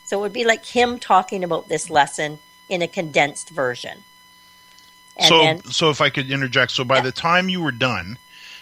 So 0.04 0.18
it 0.18 0.22
would 0.22 0.32
be 0.32 0.44
like 0.44 0.64
him 0.64 0.98
talking 0.98 1.44
about 1.44 1.68
this 1.68 1.90
lesson 1.90 2.38
in 2.68 2.82
a 2.82 2.88
condensed 2.88 3.50
version. 3.50 4.04
And 5.16 5.26
so, 5.26 5.38
then, 5.38 5.62
so 5.64 5.90
if 5.90 6.00
I 6.00 6.10
could 6.10 6.30
interject, 6.30 6.72
so 6.72 6.84
by 6.84 6.96
yeah. 6.96 7.02
the 7.02 7.12
time 7.12 7.48
you 7.48 7.62
were 7.62 7.72
done, 7.72 8.18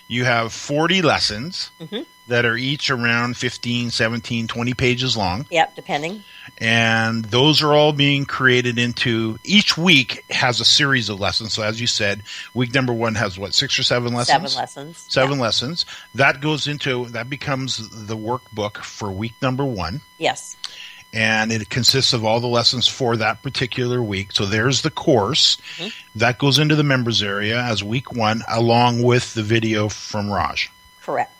you 0.08 0.24
have 0.24 0.52
40 0.52 1.02
lessons 1.02 1.70
mm-hmm. 1.80 2.02
That 2.26 2.44
are 2.44 2.56
each 2.56 2.90
around 2.90 3.36
15, 3.36 3.90
17, 3.90 4.46
20 4.46 4.74
pages 4.74 5.16
long. 5.16 5.46
Yep, 5.50 5.76
depending. 5.76 6.22
And 6.58 7.24
those 7.26 7.62
are 7.62 7.72
all 7.72 7.92
being 7.92 8.24
created 8.24 8.78
into 8.78 9.38
each 9.44 9.76
week 9.76 10.24
has 10.30 10.60
a 10.60 10.64
series 10.64 11.08
of 11.08 11.20
lessons. 11.20 11.52
So 11.52 11.62
as 11.62 11.80
you 11.80 11.86
said, 11.86 12.22
week 12.54 12.74
number 12.74 12.92
one 12.92 13.14
has 13.14 13.38
what, 13.38 13.54
six 13.54 13.78
or 13.78 13.82
seven 13.82 14.14
lessons? 14.14 14.52
Seven 14.52 14.60
lessons. 14.60 15.06
Seven 15.08 15.38
lessons. 15.38 15.86
That 16.14 16.40
goes 16.40 16.66
into 16.66 17.06
that 17.06 17.28
becomes 17.28 17.88
the 18.06 18.16
workbook 18.16 18.78
for 18.78 19.10
week 19.10 19.34
number 19.42 19.64
one. 19.64 20.00
Yes 20.18 20.56
and 21.14 21.52
it 21.52 21.70
consists 21.70 22.12
of 22.12 22.24
all 22.24 22.40
the 22.40 22.48
lessons 22.48 22.88
for 22.88 23.16
that 23.16 23.40
particular 23.40 24.02
week. 24.02 24.32
So 24.32 24.46
there's 24.46 24.82
the 24.82 24.90
course 24.90 25.56
mm-hmm. 25.76 26.18
that 26.18 26.38
goes 26.38 26.58
into 26.58 26.74
the 26.74 26.82
members 26.82 27.22
area 27.22 27.62
as 27.62 27.84
week 27.84 28.12
one, 28.12 28.42
along 28.48 29.02
with 29.02 29.32
the 29.34 29.44
video 29.44 29.88
from 29.88 30.28
Raj. 30.28 30.70
Correct. 31.02 31.33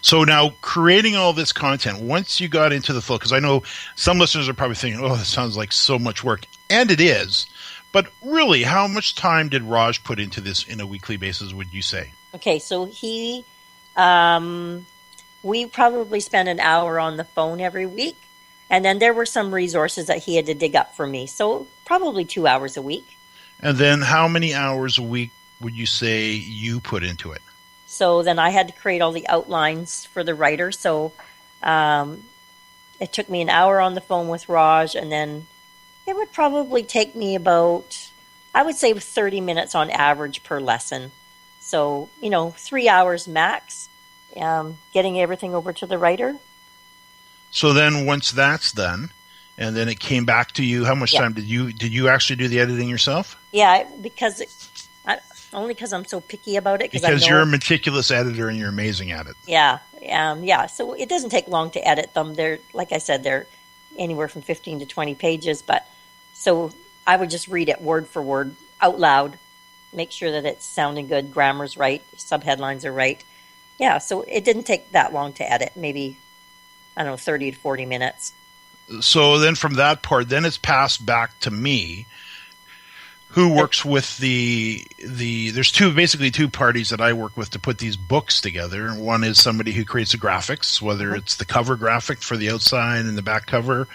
So 0.00 0.24
now 0.24 0.50
creating 0.60 1.16
all 1.16 1.32
this 1.32 1.52
content, 1.52 2.00
once 2.00 2.40
you 2.40 2.48
got 2.48 2.72
into 2.72 2.92
the 2.92 3.00
flow, 3.00 3.18
because 3.18 3.32
I 3.32 3.40
know 3.40 3.62
some 3.96 4.18
listeners 4.18 4.48
are 4.48 4.54
probably 4.54 4.76
thinking, 4.76 5.02
oh, 5.02 5.16
that 5.16 5.24
sounds 5.24 5.56
like 5.56 5.72
so 5.72 5.98
much 5.98 6.22
work. 6.22 6.44
And 6.70 6.90
it 6.90 7.00
is. 7.00 7.46
But 7.92 8.08
really, 8.22 8.62
how 8.62 8.86
much 8.86 9.14
time 9.14 9.48
did 9.48 9.62
Raj 9.62 10.04
put 10.04 10.20
into 10.20 10.40
this 10.40 10.66
in 10.66 10.80
a 10.80 10.86
weekly 10.86 11.16
basis, 11.16 11.52
would 11.52 11.72
you 11.72 11.82
say? 11.82 12.12
Okay, 12.34 12.58
so 12.58 12.84
he, 12.84 13.44
um, 13.96 14.86
we 15.42 15.66
probably 15.66 16.20
spent 16.20 16.48
an 16.48 16.60
hour 16.60 17.00
on 17.00 17.16
the 17.16 17.24
phone 17.24 17.60
every 17.60 17.86
week 17.86 18.16
and 18.70 18.84
then 18.84 18.98
there 18.98 19.14
were 19.14 19.26
some 19.26 19.54
resources 19.54 20.06
that 20.06 20.18
he 20.18 20.36
had 20.36 20.46
to 20.46 20.54
dig 20.54 20.76
up 20.76 20.94
for 20.94 21.06
me. 21.06 21.26
So 21.26 21.66
probably 21.84 22.24
two 22.24 22.46
hours 22.46 22.76
a 22.76 22.82
week. 22.82 23.16
And 23.60 23.76
then 23.76 24.02
how 24.02 24.28
many 24.28 24.54
hours 24.54 24.98
a 24.98 25.02
week 25.02 25.30
would 25.60 25.74
you 25.74 25.86
say 25.86 26.32
you 26.32 26.80
put 26.80 27.02
into 27.02 27.32
it? 27.32 27.42
So 27.90 28.22
then 28.22 28.38
I 28.38 28.50
had 28.50 28.68
to 28.68 28.74
create 28.74 29.00
all 29.00 29.12
the 29.12 29.26
outlines 29.28 30.04
for 30.04 30.22
the 30.22 30.34
writer. 30.34 30.70
So 30.70 31.12
um, 31.62 32.22
it 33.00 33.14
took 33.14 33.30
me 33.30 33.40
an 33.40 33.48
hour 33.48 33.80
on 33.80 33.94
the 33.94 34.02
phone 34.02 34.28
with 34.28 34.46
Raj, 34.46 34.94
and 34.94 35.10
then 35.10 35.46
it 36.06 36.14
would 36.14 36.30
probably 36.30 36.82
take 36.82 37.16
me 37.16 37.34
about, 37.34 38.10
I 38.54 38.62
would 38.62 38.76
say, 38.76 38.92
30 38.92 39.40
minutes 39.40 39.74
on 39.74 39.88
average 39.88 40.42
per 40.42 40.60
lesson. 40.60 41.12
So, 41.60 42.10
you 42.20 42.28
know, 42.28 42.50
three 42.50 42.90
hours 42.90 43.26
max 43.26 43.88
um, 44.36 44.76
getting 44.92 45.18
everything 45.18 45.54
over 45.54 45.72
to 45.72 45.86
the 45.86 45.96
writer. 45.96 46.36
So 47.50 47.72
then 47.72 48.04
once 48.04 48.32
that's 48.32 48.70
done, 48.70 49.10
and 49.56 49.74
then 49.74 49.88
it 49.88 49.98
came 49.98 50.26
back 50.26 50.52
to 50.52 50.64
you, 50.64 50.84
how 50.84 50.94
much 50.94 51.14
yeah. 51.14 51.20
time 51.20 51.32
did 51.32 51.44
you 51.44 51.72
did 51.72 51.92
you 51.92 52.08
actually 52.08 52.36
do 52.36 52.48
the 52.48 52.60
editing 52.60 52.88
yourself? 52.88 53.40
Yeah, 53.50 53.84
because 54.02 54.42
only 55.52 55.74
because 55.74 55.92
I'm 55.92 56.04
so 56.04 56.20
picky 56.20 56.56
about 56.56 56.82
it. 56.82 56.92
Because 56.92 57.26
you're 57.26 57.40
a 57.40 57.46
meticulous 57.46 58.10
editor 58.10 58.48
and 58.48 58.58
you're 58.58 58.68
amazing 58.68 59.10
at 59.10 59.26
it. 59.26 59.36
Yeah, 59.46 59.78
um, 60.10 60.44
yeah. 60.44 60.66
So 60.66 60.92
it 60.92 61.08
doesn't 61.08 61.30
take 61.30 61.48
long 61.48 61.70
to 61.72 61.86
edit 61.86 62.14
them. 62.14 62.34
They're 62.34 62.58
like 62.72 62.92
I 62.92 62.98
said, 62.98 63.22
they're 63.22 63.46
anywhere 63.96 64.28
from 64.28 64.42
15 64.42 64.80
to 64.80 64.86
20 64.86 65.14
pages. 65.14 65.62
But 65.62 65.86
so 66.32 66.72
I 67.06 67.16
would 67.16 67.30
just 67.30 67.48
read 67.48 67.68
it 67.68 67.80
word 67.80 68.06
for 68.06 68.22
word 68.22 68.54
out 68.80 68.98
loud, 68.98 69.38
make 69.92 70.12
sure 70.12 70.30
that 70.30 70.44
it's 70.44 70.64
sounding 70.64 71.08
good, 71.08 71.32
grammar's 71.32 71.76
right, 71.76 72.02
subheadlines 72.16 72.84
are 72.84 72.92
right. 72.92 73.22
Yeah, 73.78 73.98
so 73.98 74.22
it 74.22 74.44
didn't 74.44 74.64
take 74.64 74.92
that 74.92 75.12
long 75.12 75.32
to 75.34 75.50
edit, 75.52 75.72
maybe, 75.76 76.18
I 76.96 77.02
don't 77.02 77.12
know, 77.12 77.16
30 77.16 77.52
to 77.52 77.56
40 77.56 77.86
minutes. 77.86 78.32
So 79.00 79.38
then 79.38 79.54
from 79.54 79.74
that 79.74 80.02
part, 80.02 80.28
then 80.28 80.44
it's 80.44 80.58
passed 80.58 81.04
back 81.04 81.38
to 81.40 81.50
me 81.50 82.06
who 83.30 83.54
works 83.54 83.84
with 83.84 84.16
the 84.18 84.84
the 85.04 85.50
there's 85.50 85.70
two 85.70 85.92
basically 85.92 86.30
two 86.30 86.48
parties 86.48 86.90
that 86.90 87.00
I 87.00 87.12
work 87.12 87.36
with 87.36 87.50
to 87.50 87.58
put 87.58 87.78
these 87.78 87.96
books 87.96 88.40
together. 88.40 88.90
One 88.90 89.22
is 89.22 89.40
somebody 89.40 89.72
who 89.72 89.84
creates 89.84 90.12
the 90.12 90.18
graphics, 90.18 90.80
whether 90.80 91.14
it's 91.14 91.36
the 91.36 91.44
cover 91.44 91.76
graphic 91.76 92.22
for 92.22 92.36
the 92.36 92.50
outside 92.50 93.04
and 93.04 93.18
the 93.18 93.22
back 93.22 93.46
cover, 93.46 93.86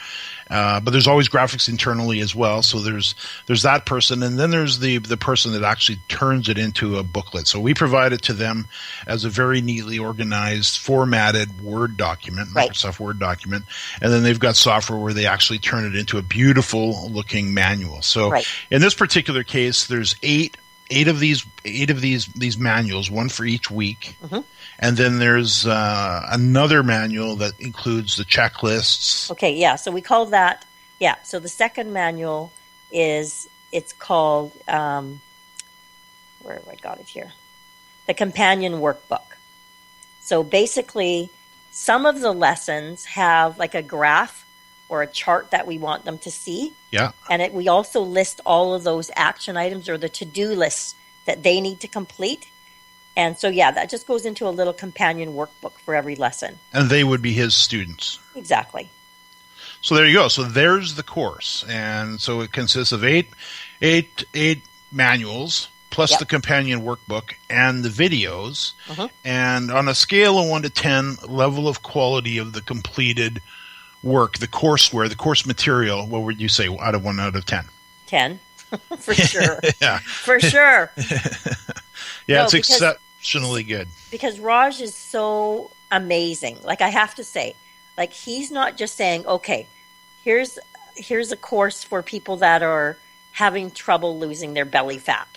uh, 0.50 0.80
but 0.80 0.92
there's 0.92 1.08
always 1.08 1.30
graphics 1.30 1.70
internally 1.70 2.20
as 2.20 2.36
well. 2.36 2.62
So 2.62 2.80
there's 2.80 3.16
there's 3.48 3.64
that 3.64 3.86
person, 3.86 4.24
and 4.24 4.38
then 4.38 4.50
there's 4.50 4.80
the 4.80 4.98
the 4.98 5.18
person 5.18 5.54
that 5.54 5.64
actually 5.64 6.00
turns 6.08 6.50
it 6.50 6.58
into 6.58 6.98
a 6.98 7.04
booklet. 7.04 7.48
So 7.48 7.60
we 7.60 7.74
provide 7.74 8.14
it 8.14 8.22
to 8.24 8.34
them 8.34 8.68
as 9.08 9.26
a 9.26 9.30
very 9.30 9.62
neatly 9.62 10.00
organized, 10.00 10.78
formatted 10.80 11.62
Word 11.62 11.98
document, 11.98 12.50
Right. 12.54 12.70
Microsoft 12.70 13.00
Word 13.00 13.20
document, 13.20 13.66
and 14.02 14.12
then 14.12 14.24
they've 14.24 14.40
got 14.40 14.56
software 14.56 15.00
where 15.00 15.14
they 15.14 15.26
actually 15.26 15.60
turn 15.60 15.86
it 15.86 15.96
into 15.96 16.18
a 16.18 16.22
beautiful 16.22 17.10
looking 17.10 17.54
manual. 17.54 18.02
So 18.02 18.30
Right. 18.30 18.48
in 18.70 18.82
this 18.82 18.94
particular 18.94 19.44
case, 19.44 19.88
there's 19.88 20.16
eight 20.24 20.58
eight 20.90 21.08
of 21.08 21.20
these 21.20 21.46
eight 21.66 21.90
of 21.90 22.02
these 22.02 22.28
these 22.28 22.58
manuals, 22.58 23.10
one 23.10 23.30
for 23.30 23.46
each 23.46 23.72
week, 23.72 24.16
and 24.84 24.98
then 24.98 25.18
there's 25.18 25.66
uh, 25.66 26.28
another 26.30 26.84
manual 26.84 27.38
that 27.38 27.60
includes 27.60 28.18
the 28.18 28.26
checklists. 28.26 29.32
Okay, 29.32 29.56
yeah. 29.56 29.78
So 29.78 29.92
we 29.92 30.02
call 30.02 30.28
that 30.28 30.66
yeah. 31.00 31.16
So 31.24 31.40
the 31.40 31.50
second 31.50 31.92
manual 31.92 32.52
is 32.92 33.50
it's 33.72 33.94
called 33.94 34.52
um, 34.68 35.22
where 36.42 36.56
have 36.56 36.68
I 36.68 36.76
got 36.76 37.00
it 37.00 37.08
here? 37.08 37.32
The 38.08 38.14
companion 38.14 38.74
workbook. 38.74 39.26
So 40.22 40.44
basically, 40.44 41.30
some 41.72 42.06
of 42.06 42.22
the 42.22 42.32
lessons 42.32 43.06
have 43.06 43.58
like 43.58 43.76
a 43.76 43.82
graph 43.82 44.46
or 44.90 45.02
a 45.02 45.08
chart 45.08 45.52
that 45.52 45.66
we 45.66 45.78
want 45.78 46.06
them 46.06 46.18
to 46.20 46.32
see, 46.32 46.74
Yeah, 46.92 47.12
and 47.30 47.42
it, 47.42 47.54
we 47.54 47.68
also 47.68 48.02
list 48.02 48.42
all 48.46 48.74
of 48.74 48.84
those 48.84 49.10
action 49.16 49.58
items 49.58 49.90
or 49.90 49.98
the 49.98 50.10
to-do 50.10 50.50
lists 50.50 50.96
that 51.26 51.42
they 51.42 51.60
need 51.62 51.80
to 51.80 51.88
complete. 51.88 52.48
And 53.16 53.38
so 53.38 53.48
yeah, 53.48 53.70
that 53.72 53.90
just 53.90 54.08
goes 54.08 54.26
into 54.26 54.48
a 54.48 54.50
little 54.50 54.74
companion 54.74 55.34
workbook 55.34 55.74
for 55.86 55.94
every 55.96 56.16
lesson. 56.16 56.58
and 56.74 56.90
they 56.90 57.04
would 57.04 57.22
be 57.22 57.34
his 57.34 57.56
students. 57.56 58.20
Exactly. 58.36 58.90
So 59.82 59.96
there 59.96 60.08
you 60.08 60.14
go. 60.14 60.28
So 60.30 60.44
there's 60.44 60.96
the 60.96 61.04
course, 61.04 61.64
and 61.68 62.20
so 62.22 62.42
it 62.42 62.52
consists 62.54 62.92
of 62.94 63.04
eight, 63.04 63.28
eight, 63.82 64.24
eight 64.34 64.62
manuals 64.92 65.68
plus 65.90 66.12
Yep. 66.12 66.20
the 66.22 66.26
companion 66.26 66.82
workbook 66.82 67.34
and 67.50 67.84
the 67.84 67.90
videos. 67.90 68.72
Mhm. 68.88 69.12
And 69.24 69.70
on 69.72 69.88
a 69.88 69.94
scale 69.94 70.40
of 70.40 70.48
one 70.50 70.64
to 70.64 70.70
ten, 70.70 71.18
level 71.28 71.68
of 71.68 71.84
quality 71.84 72.38
of 72.40 72.54
the 72.54 72.62
completed 72.62 73.42
work, 74.02 74.40
the 74.40 74.48
courseware, 74.48 75.08
the 75.08 75.16
course 75.16 75.46
material. 75.46 76.08
What 76.08 76.24
would 76.24 76.42
you 76.42 76.50
say 76.50 76.68
out 76.82 76.96
of 76.96 77.04
one 77.04 77.20
out 77.20 77.36
of 77.36 77.46
ten? 77.46 77.66
10 78.08 78.40
for 79.00 79.14
sure. 79.14 79.60
Yeah, 79.82 80.00
for 80.00 80.40
sure. 80.40 80.92
Yeah, 82.28 82.38
No, 82.38 82.44
it's 82.46 82.54
because- 82.54 82.82
exceptionally 82.82 83.64
good. 83.64 83.88
because 84.12 84.40
raj 84.40 84.80
is 84.82 84.96
so 84.96 85.72
amazing. 85.92 86.58
Like 86.64 86.82
i 86.82 86.88
have 86.90 87.16
to 87.16 87.24
say 87.24 87.56
like 87.98 88.12
he's 88.14 88.50
not 88.52 88.78
just 88.78 88.96
saying 88.96 89.26
okay 89.28 89.68
here's 90.24 90.58
here's 90.96 91.32
a 91.32 91.38
course 91.38 91.84
for 91.84 92.02
people 92.02 92.38
that 92.38 92.64
are 92.64 92.98
having 93.34 93.72
trouble 93.72 94.18
losing 94.20 94.54
their 94.54 94.66
belly 94.66 94.98
fat 95.00 95.28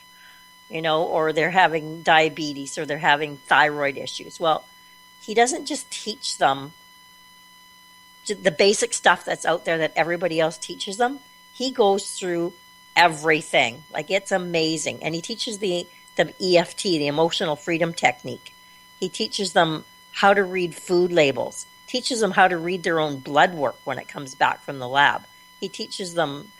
you 0.70 0.80
know 0.82 1.02
or 1.04 1.32
they're 1.32 1.50
having 1.50 2.02
diabetes 2.02 2.78
or 2.78 2.86
they're 2.86 2.98
having 2.98 3.36
thyroid 3.48 3.96
issues. 3.96 4.38
Well 4.40 4.64
he 5.20 5.34
doesn't 5.34 5.66
just 5.66 5.90
teach 5.90 6.38
them 6.38 6.72
the 8.26 8.50
basic 8.50 8.92
stuff 8.94 9.24
that's 9.24 9.44
out 9.44 9.64
there 9.64 9.78
that 9.78 9.92
everybody 9.96 10.40
else 10.40 10.58
teaches 10.58 10.96
them. 10.96 11.18
He 11.52 11.70
goes 11.70 12.10
through 12.18 12.52
everything. 12.96 13.84
Like 13.92 14.10
it's 14.10 14.32
amazing. 14.32 15.02
And 15.02 15.14
he 15.14 15.20
teaches 15.20 15.58
the 15.58 15.86
the 16.16 16.32
EFT 16.40 16.82
the 16.82 17.06
emotional 17.06 17.56
freedom 17.56 17.92
technique. 17.92 18.54
He 18.98 19.08
teaches 19.08 19.52
them 19.52 19.84
how 20.12 20.32
to 20.32 20.42
read 20.42 20.74
food 20.74 21.12
labels 21.12 21.66
teaches 21.86 22.20
them 22.20 22.32
how 22.32 22.48
to 22.48 22.56
read 22.58 22.82
their 22.82 23.00
own 23.00 23.18
blood 23.18 23.54
work 23.54 23.76
when 23.84 23.98
it 23.98 24.08
comes 24.08 24.34
back 24.34 24.60
from 24.62 24.78
the 24.78 24.88
lab. 24.88 25.24
He 25.60 25.68
teaches 25.68 26.14
them 26.14 26.50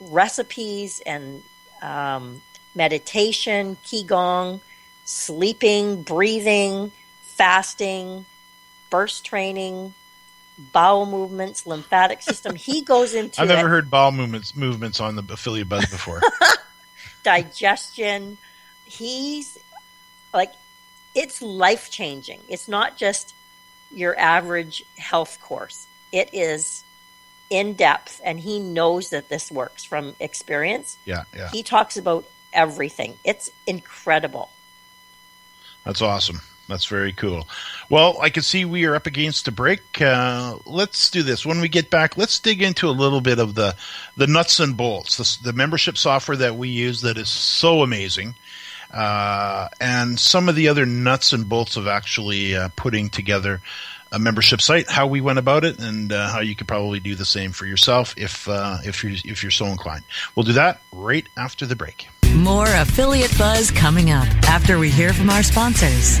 recipes 0.00 1.00
and 1.04 1.42
um, 1.82 2.42
meditation 2.74 3.76
qigong 3.84 4.60
sleeping 5.04 6.02
breathing 6.02 6.92
fasting 7.22 8.26
burst 8.90 9.24
training 9.24 9.94
bowel 10.72 11.06
movements 11.06 11.66
lymphatic 11.66 12.20
system 12.20 12.54
he 12.56 12.82
goes 12.82 13.14
into 13.14 13.40
I've 13.40 13.48
it. 13.48 13.54
never 13.54 13.68
heard 13.68 13.90
bowel 13.90 14.10
movements 14.12 14.56
movements 14.56 14.98
on 15.00 15.14
the 15.16 15.22
affiliate 15.32 15.68
buzz 15.68 15.86
before. 15.86 16.20
digestion. 17.22 18.38
He's 18.84 19.58
like, 20.32 20.52
it's 21.14 21.42
life 21.42 21.90
changing. 21.90 22.40
It's 22.48 22.68
not 22.68 22.96
just 22.96 23.34
your 23.92 24.18
average 24.18 24.84
health 24.96 25.40
course, 25.40 25.86
it 26.12 26.30
is 26.32 26.84
in 27.50 27.72
depth, 27.74 28.20
and 28.24 28.38
he 28.38 28.58
knows 28.60 29.10
that 29.10 29.28
this 29.30 29.50
works 29.50 29.82
from 29.84 30.14
experience. 30.20 30.98
yeah, 31.06 31.24
yeah, 31.34 31.48
He 31.50 31.62
talks 31.62 31.96
about 31.96 32.26
everything. 32.52 33.14
It's 33.24 33.50
incredible. 33.66 34.50
that's 35.84 36.02
awesome. 36.02 36.40
That's 36.68 36.84
very 36.84 37.14
cool. 37.14 37.48
Well, 37.88 38.18
I 38.20 38.28
can 38.28 38.42
see 38.42 38.66
we 38.66 38.84
are 38.84 38.94
up 38.94 39.06
against 39.06 39.48
a 39.48 39.52
break. 39.52 40.02
Uh, 40.02 40.58
let's 40.66 41.10
do 41.10 41.22
this. 41.22 41.46
When 41.46 41.60
we 41.60 41.68
get 41.68 41.88
back, 41.88 42.18
let's 42.18 42.38
dig 42.38 42.60
into 42.60 42.88
a 42.88 42.90
little 42.90 43.22
bit 43.22 43.38
of 43.38 43.54
the 43.54 43.74
the 44.18 44.26
nuts 44.26 44.60
and 44.60 44.76
bolts, 44.76 45.16
the, 45.16 45.50
the 45.50 45.52
membership 45.54 45.96
software 45.96 46.36
that 46.36 46.56
we 46.56 46.68
use 46.68 47.00
that 47.00 47.16
is 47.16 47.30
so 47.30 47.82
amazing, 47.82 48.34
uh, 48.92 49.68
and 49.80 50.20
some 50.20 50.48
of 50.50 50.56
the 50.56 50.68
other 50.68 50.84
nuts 50.84 51.32
and 51.32 51.48
bolts 51.48 51.76
of 51.76 51.86
actually 51.86 52.54
uh, 52.54 52.68
putting 52.76 53.08
together 53.08 53.62
a 54.12 54.18
membership 54.18 54.60
site, 54.60 54.90
how 54.90 55.06
we 55.06 55.20
went 55.20 55.38
about 55.38 55.64
it, 55.64 55.78
and 55.78 56.12
uh, 56.12 56.28
how 56.28 56.40
you 56.40 56.54
could 56.54 56.68
probably 56.68 57.00
do 57.00 57.14
the 57.14 57.24
same 57.24 57.52
for 57.52 57.64
yourself 57.64 58.14
if 58.18 58.46
uh, 58.46 58.78
if 58.84 59.02
you're 59.02 59.12
if 59.24 59.42
you're 59.42 59.50
so 59.50 59.66
inclined. 59.66 60.04
We'll 60.34 60.44
do 60.44 60.52
that 60.52 60.82
right 60.92 61.26
after 61.36 61.64
the 61.64 61.76
break. 61.76 62.08
More 62.34 62.66
affiliate 62.66 63.36
buzz 63.38 63.70
coming 63.70 64.10
up 64.10 64.28
after 64.48 64.78
we 64.78 64.90
hear 64.90 65.14
from 65.14 65.30
our 65.30 65.42
sponsors. 65.42 66.20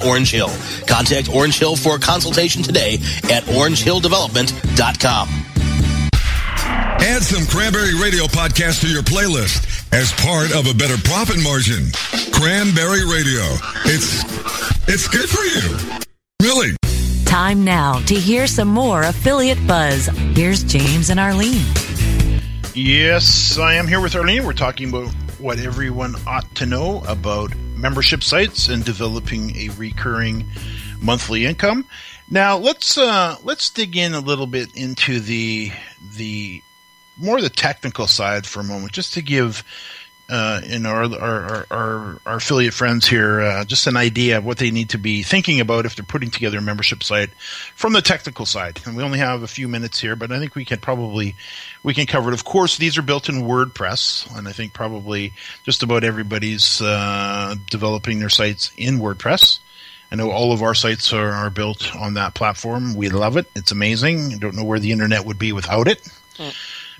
Orange 0.05 0.31
Hill. 0.31 0.51
Contact 0.87 1.29
Orange 1.29 1.57
Hill 1.57 1.75
for 1.75 1.95
a 1.95 1.99
consultation 1.99 2.63
today 2.63 2.95
at 3.25 3.43
orangehilldevelopment.com. 3.43 5.29
Add 7.03 7.23
some 7.23 7.47
Cranberry 7.47 7.95
Radio 7.99 8.25
podcast 8.25 8.81
to 8.81 8.87
your 8.87 9.01
playlist 9.01 9.67
as 9.91 10.11
part 10.13 10.53
of 10.55 10.67
a 10.69 10.73
better 10.77 10.97
profit 11.03 11.41
margin. 11.41 11.89
Cranberry 12.31 13.05
Radio. 13.05 13.41
It's 13.85 14.23
it's 14.87 15.07
good 15.07 15.29
for 15.29 15.43
you. 15.43 16.05
Really. 16.41 16.75
Time 17.25 17.63
now 17.63 17.99
to 18.01 18.15
hear 18.15 18.45
some 18.45 18.67
more 18.67 19.03
affiliate 19.03 19.65
buzz. 19.65 20.07
Here's 20.35 20.63
James 20.63 21.09
and 21.09 21.19
Arlene. 21.19 21.65
Yes, 22.75 23.57
I 23.57 23.73
am 23.75 23.87
here 23.87 23.99
with 23.99 24.15
Arlene. 24.15 24.45
We're 24.45 24.53
talking 24.53 24.89
about 24.89 25.09
what 25.39 25.59
everyone 25.59 26.15
ought 26.27 26.45
to 26.55 26.65
know 26.65 27.03
about 27.07 27.51
membership 27.81 28.23
sites 28.23 28.69
and 28.69 28.85
developing 28.85 29.55
a 29.55 29.69
recurring 29.69 30.45
monthly 31.01 31.45
income. 31.45 31.85
Now 32.29 32.57
let's 32.57 32.97
uh, 32.97 33.37
let's 33.43 33.69
dig 33.69 33.97
in 33.97 34.13
a 34.13 34.19
little 34.19 34.47
bit 34.47 34.75
into 34.75 35.19
the 35.19 35.71
the 36.15 36.61
more 37.17 37.41
the 37.41 37.49
technical 37.49 38.07
side 38.07 38.45
for 38.45 38.61
a 38.61 38.63
moment, 38.63 38.93
just 38.93 39.13
to 39.15 39.21
give 39.21 39.63
uh, 40.31 40.61
in 40.65 40.85
our, 40.85 41.03
our, 41.03 41.67
our, 41.69 42.21
our 42.25 42.35
affiliate 42.37 42.73
friends 42.73 43.05
here 43.05 43.41
uh, 43.41 43.65
just 43.65 43.85
an 43.85 43.97
idea 43.97 44.37
of 44.37 44.45
what 44.45 44.57
they 44.57 44.71
need 44.71 44.89
to 44.89 44.97
be 44.97 45.23
thinking 45.23 45.59
about 45.59 45.85
if 45.85 45.95
they're 45.95 46.05
putting 46.05 46.31
together 46.31 46.59
a 46.59 46.61
membership 46.61 47.03
site 47.03 47.29
from 47.75 47.91
the 47.91 48.01
technical 48.01 48.45
side. 48.45 48.79
And 48.85 48.95
we 48.95 49.03
only 49.03 49.19
have 49.19 49.43
a 49.43 49.47
few 49.47 49.67
minutes 49.67 49.99
here, 49.99 50.15
but 50.15 50.31
I 50.31 50.39
think 50.39 50.55
we 50.55 50.63
can 50.63 50.79
probably 50.79 51.35
we 51.83 51.93
can 51.93 52.05
cover 52.05 52.31
it. 52.31 52.33
Of 52.33 52.45
course, 52.45 52.77
these 52.77 52.97
are 52.97 53.01
built 53.01 53.27
in 53.27 53.41
WordPress, 53.41 54.33
and 54.37 54.47
I 54.47 54.53
think 54.53 54.71
probably 54.71 55.33
just 55.65 55.83
about 55.83 56.05
everybody's 56.05 56.81
uh, 56.81 57.55
developing 57.69 58.19
their 58.19 58.29
sites 58.29 58.71
in 58.77 58.99
WordPress. 58.99 59.59
I 60.13 60.15
know 60.15 60.31
all 60.31 60.53
of 60.53 60.61
our 60.61 60.75
sites 60.75 61.11
are, 61.13 61.31
are, 61.31 61.49
built 61.49 61.95
on 61.95 62.15
that 62.15 62.33
platform. 62.33 62.95
We 62.95 63.09
love 63.09 63.37
it. 63.37 63.47
It's 63.55 63.71
amazing. 63.71 64.33
I 64.33 64.37
don't 64.37 64.55
know 64.55 64.63
where 64.63 64.79
the 64.79 64.91
internet 64.91 65.25
would 65.25 65.39
be 65.39 65.53
without 65.53 65.87
it. 65.87 66.01
Mm. 66.35 66.53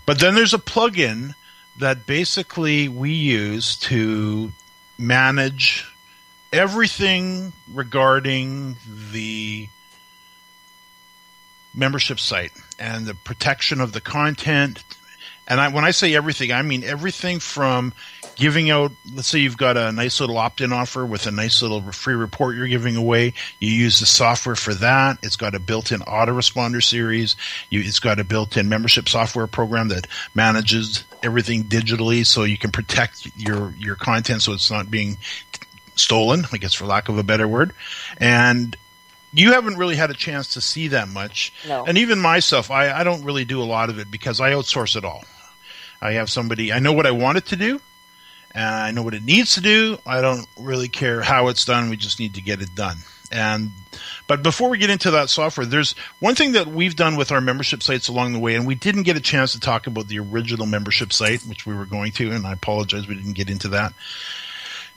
But 0.05 0.19
then 0.19 0.33
there's 0.35 0.53
a 0.53 0.57
plugin 0.57 1.35
that 1.77 2.05
basically 2.05 2.87
we 2.87 3.11
use 3.11 3.75
to 3.77 4.51
manage 4.97 5.91
everything 6.53 7.53
regarding 7.71 8.75
the 9.11 9.67
membership 11.73 12.19
site 12.19 12.51
and 12.77 13.05
the 13.05 13.15
protection 13.15 13.79
of 13.79 13.93
the 13.93 14.01
content. 14.01 14.83
And 15.47 15.59
I, 15.59 15.69
when 15.69 15.85
I 15.85 15.91
say 15.91 16.13
everything, 16.15 16.51
I 16.51 16.61
mean 16.61 16.83
everything 16.83 17.39
from 17.39 17.93
giving 18.41 18.71
out, 18.71 18.91
let's 19.13 19.27
say 19.27 19.37
you've 19.37 19.55
got 19.55 19.77
a 19.77 19.91
nice 19.91 20.19
little 20.19 20.35
opt 20.39 20.61
in 20.61 20.73
offer 20.73 21.05
with 21.05 21.27
a 21.27 21.31
nice 21.31 21.61
little 21.61 21.79
free 21.91 22.15
report 22.15 22.55
you're 22.55 22.67
giving 22.67 22.95
away. 22.95 23.35
You 23.59 23.69
use 23.69 23.99
the 23.99 24.07
software 24.07 24.55
for 24.55 24.73
that. 24.73 25.19
It's 25.21 25.35
got 25.35 25.53
a 25.53 25.59
built 25.59 25.91
in 25.91 25.99
autoresponder 25.99 26.83
series. 26.83 27.35
You, 27.69 27.81
it's 27.81 27.99
got 27.99 28.19
a 28.19 28.23
built 28.23 28.57
in 28.57 28.67
membership 28.67 29.07
software 29.07 29.45
program 29.45 29.89
that 29.89 30.07
manages 30.33 31.05
everything 31.21 31.65
digitally 31.65 32.25
so 32.25 32.41
you 32.41 32.57
can 32.57 32.71
protect 32.71 33.29
your, 33.37 33.75
your 33.77 33.95
content 33.95 34.41
so 34.41 34.53
it's 34.53 34.71
not 34.71 34.89
being 34.89 35.17
stolen, 35.93 36.45
I 36.51 36.57
guess 36.57 36.73
for 36.73 36.87
lack 36.87 37.09
of 37.09 37.19
a 37.19 37.23
better 37.23 37.47
word. 37.47 37.73
And 38.17 38.75
you 39.31 39.53
haven't 39.53 39.77
really 39.77 39.97
had 39.97 40.09
a 40.09 40.15
chance 40.15 40.55
to 40.55 40.61
see 40.61 40.87
that 40.87 41.07
much. 41.07 41.53
No. 41.67 41.85
And 41.85 41.95
even 41.99 42.17
myself, 42.17 42.71
I, 42.71 42.91
I 42.91 43.03
don't 43.03 43.23
really 43.23 43.45
do 43.45 43.61
a 43.61 43.65
lot 43.65 43.91
of 43.91 43.99
it 43.99 44.09
because 44.09 44.41
I 44.41 44.53
outsource 44.53 44.95
it 44.95 45.05
all. 45.05 45.23
I 46.01 46.13
have 46.13 46.31
somebody, 46.31 46.73
I 46.73 46.79
know 46.79 46.93
what 46.93 47.05
I 47.05 47.11
want 47.11 47.37
it 47.37 47.45
to 47.47 47.55
do, 47.55 47.79
and 48.53 48.65
I 48.65 48.91
know 48.91 49.03
what 49.03 49.13
it 49.13 49.23
needs 49.23 49.55
to 49.55 49.61
do. 49.61 49.97
I 50.05 50.21
don't 50.21 50.47
really 50.59 50.89
care 50.89 51.21
how 51.21 51.47
it's 51.47 51.65
done. 51.65 51.89
We 51.89 51.97
just 51.97 52.19
need 52.19 52.35
to 52.35 52.41
get 52.41 52.61
it 52.61 52.75
done. 52.75 52.97
And 53.31 53.71
but 54.27 54.43
before 54.43 54.69
we 54.69 54.77
get 54.77 54.89
into 54.89 55.11
that 55.11 55.29
software, 55.29 55.65
there's 55.65 55.93
one 56.19 56.35
thing 56.35 56.53
that 56.53 56.67
we've 56.67 56.95
done 56.95 57.15
with 57.15 57.31
our 57.31 57.41
membership 57.41 57.81
sites 57.81 58.07
along 58.07 58.33
the 58.33 58.39
way, 58.39 58.55
and 58.55 58.67
we 58.67 58.75
didn't 58.75 59.03
get 59.03 59.17
a 59.17 59.21
chance 59.21 59.53
to 59.53 59.59
talk 59.59 59.87
about 59.87 60.07
the 60.07 60.19
original 60.19 60.65
membership 60.65 61.13
site, 61.13 61.41
which 61.43 61.65
we 61.65 61.75
were 61.75 61.85
going 61.85 62.11
to, 62.13 62.31
and 62.31 62.45
I 62.45 62.53
apologize 62.53 63.07
we 63.07 63.15
didn't 63.15 63.33
get 63.33 63.49
into 63.49 63.69
that. 63.69 63.93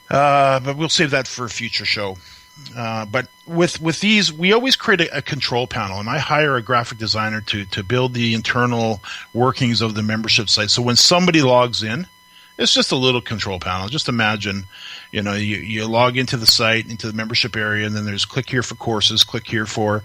Uh, 0.09 0.59
but 0.59 0.77
we'll 0.77 0.89
save 0.89 1.11
that 1.11 1.27
for 1.27 1.45
a 1.45 1.49
future 1.49 1.85
show. 1.85 2.17
Uh, 2.75 3.05
but 3.05 3.27
with 3.45 3.81
with 3.81 3.99
these, 3.99 4.31
we 4.31 4.53
always 4.53 4.75
create 4.75 5.01
a, 5.01 5.17
a, 5.17 5.21
control 5.21 5.67
panel, 5.67 5.99
and 5.99 6.07
I 6.07 6.19
hire 6.19 6.55
a 6.55 6.61
graphic 6.61 6.97
designer 6.97 7.41
to 7.41 7.65
to 7.65 7.83
build 7.83 8.13
the 8.13 8.33
internal 8.33 9.01
workings 9.33 9.81
of 9.81 9.95
the 9.95 10.03
membership 10.03 10.49
site. 10.49 10.69
So 10.69 10.81
when 10.81 10.95
somebody 10.95 11.41
logs 11.41 11.83
in, 11.83 12.07
it's 12.57 12.73
just 12.73 12.91
a 12.91 12.95
little 12.95 13.21
control 13.21 13.59
panel. 13.59 13.87
Just 13.87 14.09
imagine, 14.09 14.65
you 15.11 15.21
know, 15.21 15.33
you, 15.33 15.57
you 15.57 15.87
log 15.87 16.17
into 16.17 16.37
the 16.37 16.45
site, 16.45 16.89
into 16.89 17.07
the 17.07 17.13
membership 17.13 17.55
area, 17.55 17.85
and 17.85 17.95
then 17.95 18.05
there's 18.05 18.25
click 18.25 18.49
here 18.49 18.63
for 18.63 18.75
courses, 18.75 19.23
click 19.23 19.47
here 19.47 19.65
for 19.65 20.03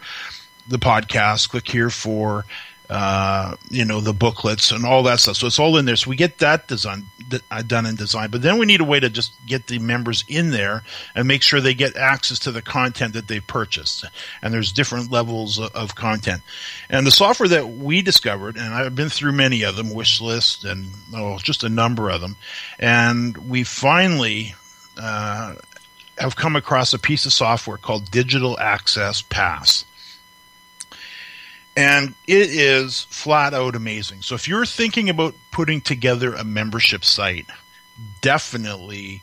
the 0.69 0.79
podcast, 0.79 1.49
click 1.49 1.69
here 1.69 1.91
for 1.91 2.45
uh, 2.91 3.55
you 3.71 3.85
know, 3.85 4.01
the 4.01 4.13
booklets 4.13 4.73
and 4.73 4.85
all 4.85 5.05
that 5.05 5.21
stuff. 5.21 5.37
So 5.37 5.47
it's 5.47 5.61
all 5.61 5.77
in 5.77 5.85
there. 5.85 5.95
So 5.95 6.11
we 6.11 6.17
get 6.17 6.39
that 6.39 6.67
design 6.67 7.05
uh, 7.49 7.63
done 7.63 7.87
in 7.87 7.95
design, 7.95 8.31
but 8.31 8.43
then 8.43 8.59
we 8.59 8.67
need 8.67 8.81
a 8.81 8.85
way 8.85 8.99
to 8.99 9.09
just 9.09 9.33
get 9.47 9.69
the 9.69 9.79
members 9.79 10.25
in 10.27 10.51
there 10.51 10.83
and 11.15 11.29
make 11.29 11.43
sure 11.43 11.61
they 11.61 11.73
get 11.73 11.97
access 11.97 12.41
to 12.41 12.51
the 12.51 12.61
content 12.61 13.15
that 13.15 13.29
they 13.29 13.39
purchased. 13.39 14.05
And 14.43 14.53
there's 14.53 14.73
different 14.73 15.13
levels 15.13 15.61
of, 15.61 15.73
of 15.73 15.95
content. 15.95 16.43
And 16.89 17.07
the 17.07 17.13
software 17.13 17.49
that 17.51 17.69
we 17.69 18.03
discovered, 18.03 18.57
and 18.57 18.75
I've 18.75 18.97
been 18.97 19.09
through 19.09 19.33
many 19.33 19.63
of 19.63 19.77
them, 19.77 19.95
wish 19.95 20.21
list 20.21 20.65
and 20.65 20.89
oh, 21.15 21.39
just 21.39 21.63
a 21.63 21.69
number 21.69 22.11
of 22.11 22.21
them, 22.21 22.37
and 22.79 23.37
we 23.49 23.63
finally. 23.63 24.55
Uh, 25.01 25.55
have 26.19 26.37
come 26.37 26.55
across 26.55 26.93
a 26.93 26.99
piece 26.99 27.25
of 27.25 27.33
software 27.33 27.79
called 27.79 28.11
Digital 28.11 28.59
Access 28.61 29.23
Pass 29.23 29.87
and 31.81 32.15
it 32.27 32.51
is 32.51 33.05
flat 33.05 33.55
out 33.55 33.75
amazing. 33.75 34.21
So 34.21 34.35
if 34.35 34.47
you're 34.47 34.67
thinking 34.67 35.09
about 35.09 35.35
putting 35.51 35.81
together 35.81 36.35
a 36.35 36.45
membership 36.45 37.07
site, 37.07 37.47
definitely 38.21 39.23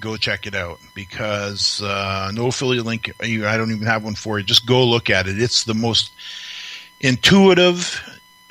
go 0.00 0.16
check 0.16 0.46
it 0.46 0.54
out 0.54 0.80
because 0.94 1.82
uh, 1.82 2.30
no 2.32 2.46
affiliate 2.46 2.86
link. 2.86 3.12
I 3.22 3.56
don't 3.58 3.70
even 3.70 3.86
have 3.86 4.02
one 4.02 4.14
for 4.14 4.38
you. 4.38 4.44
Just 4.46 4.64
go 4.64 4.82
look 4.82 5.10
at 5.10 5.26
it. 5.26 5.40
It's 5.40 5.64
the 5.64 5.74
most 5.74 6.12
intuitive, 7.00 8.02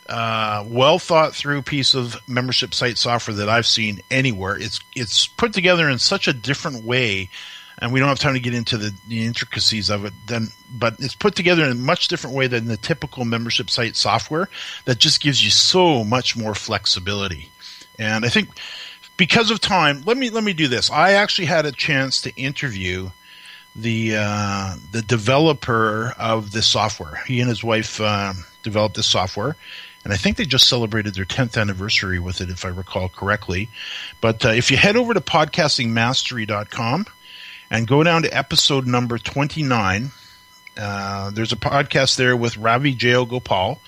uh, 0.07 0.63
well 0.67 0.99
thought 0.99 1.33
through 1.33 1.63
piece 1.63 1.95
of 1.95 2.17
membership 2.27 2.75
site 2.75 2.99
software 2.99 3.37
that 3.37 3.49
I've 3.49 3.65
seen 3.65 4.01
anywhere. 4.11 4.59
It's 4.59 4.79
it's 4.95 5.25
put 5.25 5.53
together 5.53 5.89
in 5.89 5.97
such 5.97 6.27
a 6.27 6.33
different 6.33 6.83
way 6.83 7.31
and 7.79 7.93
we 7.93 7.99
don't 7.99 8.09
have 8.09 8.19
time 8.19 8.33
to 8.33 8.39
get 8.39 8.53
into 8.53 8.77
the, 8.77 8.93
the 9.07 9.25
intricacies 9.25 9.89
of 9.89 10.05
it 10.05 10.13
then 10.27 10.47
but 10.71 10.95
it's 10.99 11.15
put 11.15 11.35
together 11.35 11.63
in 11.63 11.71
a 11.71 11.75
much 11.75 12.07
different 12.07 12.35
way 12.35 12.47
than 12.47 12.65
the 12.65 12.77
typical 12.77 13.25
membership 13.25 13.69
site 13.69 13.95
software 13.95 14.49
that 14.85 14.99
just 14.99 15.21
gives 15.21 15.43
you 15.43 15.49
so 15.49 16.03
much 16.03 16.37
more 16.37 16.53
flexibility. 16.53 17.49
And 17.97 18.25
i 18.25 18.29
think 18.29 18.49
because 19.17 19.51
of 19.51 19.59
time 19.59 20.03
let 20.05 20.17
me 20.17 20.29
let 20.29 20.43
me 20.43 20.53
do 20.53 20.67
this. 20.67 20.89
I 20.91 21.13
actually 21.13 21.47
had 21.47 21.65
a 21.65 21.71
chance 21.71 22.21
to 22.21 22.35
interview 22.35 23.09
the 23.75 24.15
uh, 24.17 24.75
the 24.91 25.01
developer 25.01 26.13
of 26.17 26.51
this 26.51 26.67
software. 26.67 27.21
He 27.27 27.39
and 27.39 27.49
his 27.49 27.63
wife 27.63 28.01
uh, 28.01 28.33
developed 28.63 28.95
this 28.95 29.07
software 29.07 29.55
and 30.03 30.13
I 30.13 30.17
think 30.17 30.37
they 30.37 30.45
just 30.45 30.67
celebrated 30.67 31.13
their 31.13 31.25
10th 31.25 31.59
anniversary 31.59 32.19
with 32.19 32.41
it, 32.41 32.49
if 32.49 32.63
I 32.63 32.69
recall 32.69 33.09
correctly. 33.09 33.69
But 34.21 34.45
uh, 34.45 34.49
if 34.49 34.71
you 34.71 34.77
head 34.77 34.95
over 34.95 35.13
to 35.13 35.21
podcastingmastery.com, 35.21 37.05
and 37.71 37.87
go 37.87 38.03
down 38.03 38.23
to 38.23 38.37
episode 38.37 38.87
number 38.87 39.17
29. 39.17 40.11
Uh, 40.77 41.29
there's 41.31 41.51
a 41.51 41.57
podcast 41.57 42.15
there 42.15 42.35
with 42.35 42.57
Ravi 42.57 42.95
Jayagopal, 42.95 43.79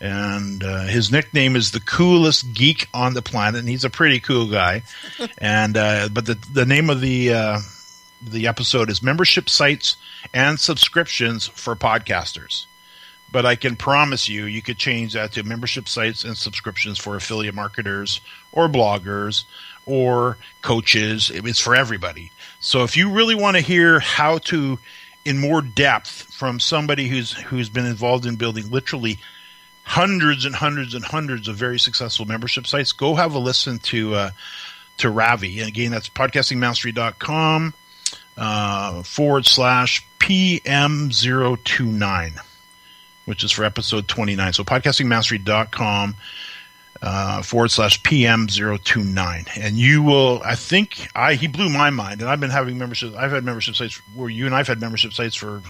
and 0.00 0.64
uh, 0.64 0.84
his 0.84 1.12
nickname 1.12 1.56
is 1.56 1.70
the 1.70 1.80
coolest 1.80 2.52
geek 2.52 2.88
on 2.92 3.14
the 3.14 3.22
planet, 3.22 3.60
and 3.60 3.68
he's 3.68 3.84
a 3.84 3.90
pretty 3.90 4.20
cool 4.20 4.50
guy. 4.50 4.82
and 5.38 5.76
uh, 5.76 6.08
but 6.12 6.26
the 6.26 6.34
the 6.52 6.66
name 6.66 6.90
of 6.90 7.00
the 7.00 7.32
uh, 7.32 7.60
the 8.22 8.46
episode 8.46 8.90
is 8.90 9.02
membership 9.02 9.48
sites 9.48 9.96
and 10.34 10.58
subscriptions 10.58 11.46
for 11.46 11.76
podcasters. 11.76 12.66
But 13.32 13.46
I 13.46 13.54
can 13.54 13.76
promise 13.76 14.28
you, 14.28 14.46
you 14.46 14.60
could 14.60 14.76
change 14.76 15.12
that 15.12 15.32
to 15.32 15.44
membership 15.44 15.88
sites 15.88 16.24
and 16.24 16.36
subscriptions 16.36 16.98
for 16.98 17.14
affiliate 17.14 17.54
marketers 17.54 18.20
or 18.50 18.68
bloggers 18.68 19.44
or 19.86 20.36
coaches. 20.62 21.30
It's 21.32 21.60
for 21.60 21.76
everybody. 21.76 22.32
So 22.60 22.84
if 22.84 22.96
you 22.96 23.10
really 23.10 23.34
want 23.34 23.56
to 23.56 23.62
hear 23.62 24.00
how 24.00 24.38
to, 24.38 24.78
in 25.24 25.38
more 25.38 25.62
depth, 25.62 26.30
from 26.40 26.58
somebody 26.58 27.06
who's 27.06 27.32
who's 27.32 27.68
been 27.68 27.84
involved 27.84 28.24
in 28.24 28.36
building 28.36 28.70
literally 28.70 29.18
hundreds 29.82 30.46
and 30.46 30.54
hundreds 30.54 30.94
and 30.94 31.04
hundreds 31.04 31.48
of 31.48 31.56
very 31.56 31.78
successful 31.78 32.24
membership 32.24 32.66
sites, 32.66 32.92
go 32.92 33.14
have 33.14 33.34
a 33.34 33.38
listen 33.38 33.78
to 33.80 34.14
uh, 34.14 34.30
to 34.96 35.10
Ravi. 35.10 35.60
And 35.60 35.68
again, 35.68 35.90
that's 35.90 36.08
podcastingmastery.com 36.08 37.74
uh, 38.38 39.02
forward 39.02 39.44
slash 39.44 40.02
PM029, 40.18 42.40
which 43.26 43.44
is 43.44 43.52
for 43.52 43.64
episode 43.64 44.08
29. 44.08 44.54
So 44.54 44.64
podcastingmastery.com 44.64 46.16
uh, 47.02 47.42
forward 47.42 47.70
slash 47.70 48.02
PM029. 48.02 49.48
And 49.58 49.76
you 49.76 50.02
will, 50.02 50.42
I 50.44 50.54
think, 50.54 51.08
I 51.14 51.34
he 51.34 51.46
blew 51.46 51.68
my 51.68 51.90
mind. 51.90 52.20
And 52.20 52.30
I've 52.30 52.40
been 52.40 52.50
having 52.50 52.78
membership, 52.78 53.14
I've 53.14 53.32
had 53.32 53.44
membership 53.44 53.74
sites 53.74 53.96
where 54.14 54.28
you 54.28 54.46
and 54.46 54.54
I've 54.54 54.68
had 54.68 54.80
membership 54.80 55.12
sites 55.12 55.34
for, 55.34 55.62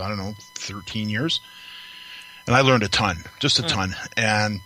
I 0.00 0.08
don't 0.08 0.18
know, 0.18 0.34
13 0.56 1.08
years. 1.08 1.40
And 2.46 2.56
I 2.56 2.62
learned 2.62 2.82
a 2.82 2.88
ton, 2.88 3.24
just 3.38 3.58
a 3.58 3.62
mm. 3.62 3.68
ton. 3.68 3.96
And 4.16 4.60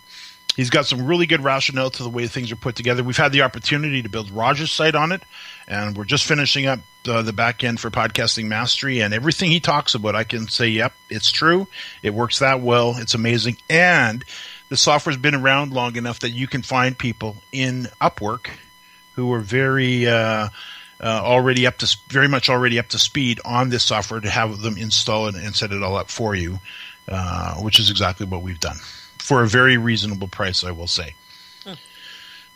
He's 0.55 0.69
got 0.69 0.85
some 0.85 1.05
really 1.05 1.25
good 1.25 1.43
rationale 1.43 1.89
to 1.89 2.03
the 2.03 2.09
way 2.09 2.27
things 2.27 2.51
are 2.51 2.55
put 2.55 2.75
together. 2.75 3.03
We've 3.03 3.17
had 3.17 3.33
the 3.33 3.41
opportunity 3.41 4.01
to 4.01 4.09
build 4.09 4.31
Raj's 4.31 4.71
site 4.71 4.95
on 4.95 5.11
it, 5.11 5.21
and 5.67 5.97
we're 5.97 6.05
just 6.05 6.23
finishing 6.23 6.65
up 6.65 6.79
uh, 7.07 7.21
the 7.23 7.33
back 7.33 7.63
end 7.63 7.81
for 7.81 7.89
podcasting 7.89 8.45
mastery. 8.45 9.01
And 9.01 9.13
everything 9.13 9.51
he 9.51 9.59
talks 9.59 9.95
about, 9.95 10.15
I 10.15 10.23
can 10.23 10.47
say, 10.47 10.69
yep, 10.69 10.93
it's 11.09 11.29
true. 11.29 11.67
It 12.01 12.13
works 12.13 12.39
that 12.39 12.61
well. 12.61 12.95
It's 12.97 13.13
amazing. 13.13 13.57
And 13.69 14.23
the 14.69 14.77
software's 14.77 15.17
been 15.17 15.35
around 15.35 15.73
long 15.73 15.95
enough 15.95 16.19
that 16.19 16.31
you 16.31 16.47
can 16.47 16.61
find 16.61 16.97
people 16.97 17.37
in 17.51 17.87
Upwork 18.01 18.49
who 19.15 19.31
are 19.33 19.39
very 19.39 20.07
uh, 20.07 20.49
uh, 20.99 21.03
already 21.03 21.67
up 21.67 21.77
to 21.77 21.97
very 22.09 22.27
much 22.27 22.49
already 22.49 22.79
up 22.79 22.87
to 22.89 22.99
speed 22.99 23.39
on 23.45 23.69
this 23.69 23.83
software 23.83 24.19
to 24.19 24.29
have 24.29 24.59
them 24.61 24.77
install 24.77 25.27
it 25.27 25.35
and 25.35 25.55
set 25.55 25.71
it 25.71 25.83
all 25.83 25.95
up 25.95 26.09
for 26.09 26.35
you, 26.35 26.59
uh, 27.07 27.55
which 27.55 27.79
is 27.79 27.89
exactly 27.89 28.25
what 28.25 28.41
we've 28.41 28.59
done 28.59 28.77
for 29.19 29.43
a 29.43 29.47
very 29.47 29.77
reasonable 29.77 30.27
price, 30.27 30.63
I 30.63 30.71
will 30.71 30.87
say. 30.87 31.15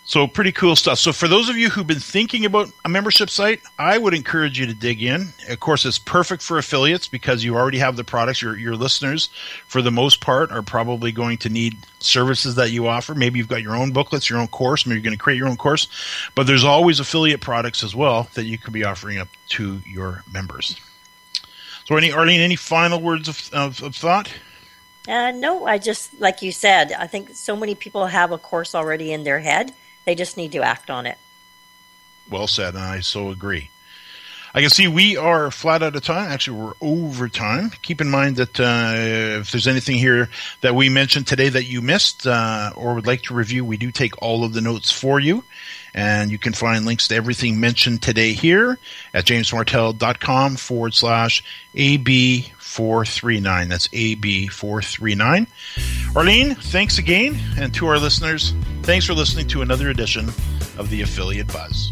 So 0.10 0.26
pretty 0.26 0.52
cool 0.52 0.76
stuff. 0.76 0.98
So 0.98 1.14
for 1.14 1.28
those 1.28 1.50
of 1.50 1.56
you 1.56 1.70
who've 1.70 1.86
been 1.86 2.00
thinking 2.00 2.44
about 2.44 2.72
a 2.84 2.90
membership 2.90 3.30
site, 3.30 3.62
I 3.78 3.96
would 4.00 4.16
encourage 4.16 4.60
you 4.60 4.66
to 4.66 4.74
dig 4.74 5.04
in. 5.04 5.28
Of 5.48 5.60
course, 5.60 5.86
it's 5.86 6.00
perfect 6.00 6.42
for 6.42 6.58
affiliates 6.58 7.08
because 7.08 7.44
you 7.44 7.56
already 7.56 7.78
have 7.78 7.96
the 7.96 8.04
products. 8.04 8.42
Your 8.42 8.58
your 8.58 8.76
listeners, 8.76 9.30
for 9.68 9.84
the 9.84 9.92
most 9.92 10.20
part, 10.20 10.52
are 10.52 10.64
probably 10.64 11.12
going 11.12 11.38
to 11.38 11.50
need 11.50 11.78
services 12.00 12.56
that 12.56 12.72
you 12.72 12.88
offer. 12.88 13.14
Maybe 13.14 13.38
you've 13.38 13.50
got 13.50 13.62
your 13.62 13.76
own 13.76 13.92
booklets, 13.92 14.32
your 14.32 14.40
own 14.40 14.48
course. 14.48 14.88
Maybe 14.88 14.96
you're 14.96 15.04
going 15.04 15.16
to 15.16 15.24
create 15.24 15.38
your 15.38 15.48
own 15.48 15.58
course. 15.58 15.88
But 16.34 16.48
there's 16.48 16.64
always 16.64 17.00
affiliate 17.00 17.42
products 17.42 17.84
as 17.84 17.94
well 17.94 18.30
that 18.34 18.46
you 18.46 18.58
could 18.58 18.74
be 18.74 18.84
offering 18.84 19.20
up 19.20 19.28
to 19.50 19.80
your 19.86 20.24
members. 20.34 20.76
So, 21.86 21.98
any 21.98 22.12
Arlene, 22.12 22.42
any 22.42 22.56
final 22.56 23.00
words 23.00 23.28
of, 23.28 23.48
of, 23.54 23.84
of 23.84 23.96
thought? 23.96 24.34
Uh, 25.08 25.30
no, 25.36 25.68
I 25.68 25.78
just 25.78 26.20
like 26.20 26.42
you 26.42 26.52
said. 26.52 26.94
I 26.94 27.06
think 27.06 27.36
so 27.36 27.56
many 27.56 27.76
people 27.76 28.08
have 28.08 28.32
a 28.32 28.40
course 28.40 28.74
already 28.74 29.14
in 29.14 29.24
their 29.24 29.42
head 29.42 29.72
they 30.10 30.16
just 30.16 30.38
need 30.38 30.52
to 30.52 30.64
act 30.64 30.90
on 30.90 31.06
it. 31.06 31.20
Well 32.32 32.48
said, 32.48 32.74
and 32.74 32.84
I 32.84 33.02
so 33.02 33.30
agree. 33.30 33.70
I 34.54 34.62
can 34.62 34.70
see 34.70 34.88
we 34.88 35.16
are 35.16 35.52
flat 35.52 35.84
out 35.84 35.96
of 35.96 36.04
time. 36.04 36.32
Actually, 36.32 36.60
we're 36.60 36.74
over 36.82 37.30
time. 37.30 37.72
Keep 37.82 38.02
in 38.02 38.10
mind 38.10 38.38
that 38.38 38.60
uh, 38.60 39.40
if 39.40 39.52
there's 39.52 39.68
anything 39.68 39.98
here 39.98 40.30
that 40.62 40.76
we 40.76 40.90
mentioned 40.90 41.28
today 41.28 41.50
that 41.50 41.66
you 41.66 41.82
missed 41.82 42.26
uh, 42.26 42.72
or 42.76 42.96
would 42.96 43.08
like 43.08 43.22
to 43.24 43.34
review, 43.34 43.64
we 43.64 43.78
do 43.78 43.92
take 43.92 44.20
all 44.22 44.44
of 44.44 44.54
the 44.54 44.62
notes 44.62 44.92
for 44.92 45.20
you. 45.20 45.44
And 45.94 46.30
you 46.32 46.38
can 46.38 46.54
find 46.54 46.86
links 46.86 47.08
to 47.08 47.16
everything 47.16 47.60
mentioned 47.60 48.02
today 48.02 48.34
here 48.34 48.78
at 49.14 49.26
jamesmartell.com 49.26 50.56
forward 50.56 50.94
slash 50.94 51.44
AB 51.76 52.52
439. 52.58 53.70
That's 53.70 53.88
AB439. 53.88 55.48
Arlene, 56.16 56.56
thanks 56.56 57.00
again. 57.00 57.40
And 57.58 57.74
to 57.74 57.88
our 57.88 57.98
listeners, 57.98 58.54
thanks 58.84 59.06
for 59.06 59.14
listening 59.14 59.48
to 59.50 59.62
another 59.62 59.90
edition 59.90 60.30
of 60.78 60.90
the 60.90 61.02
Affiliate 61.02 61.48
Buzz. 61.48 61.92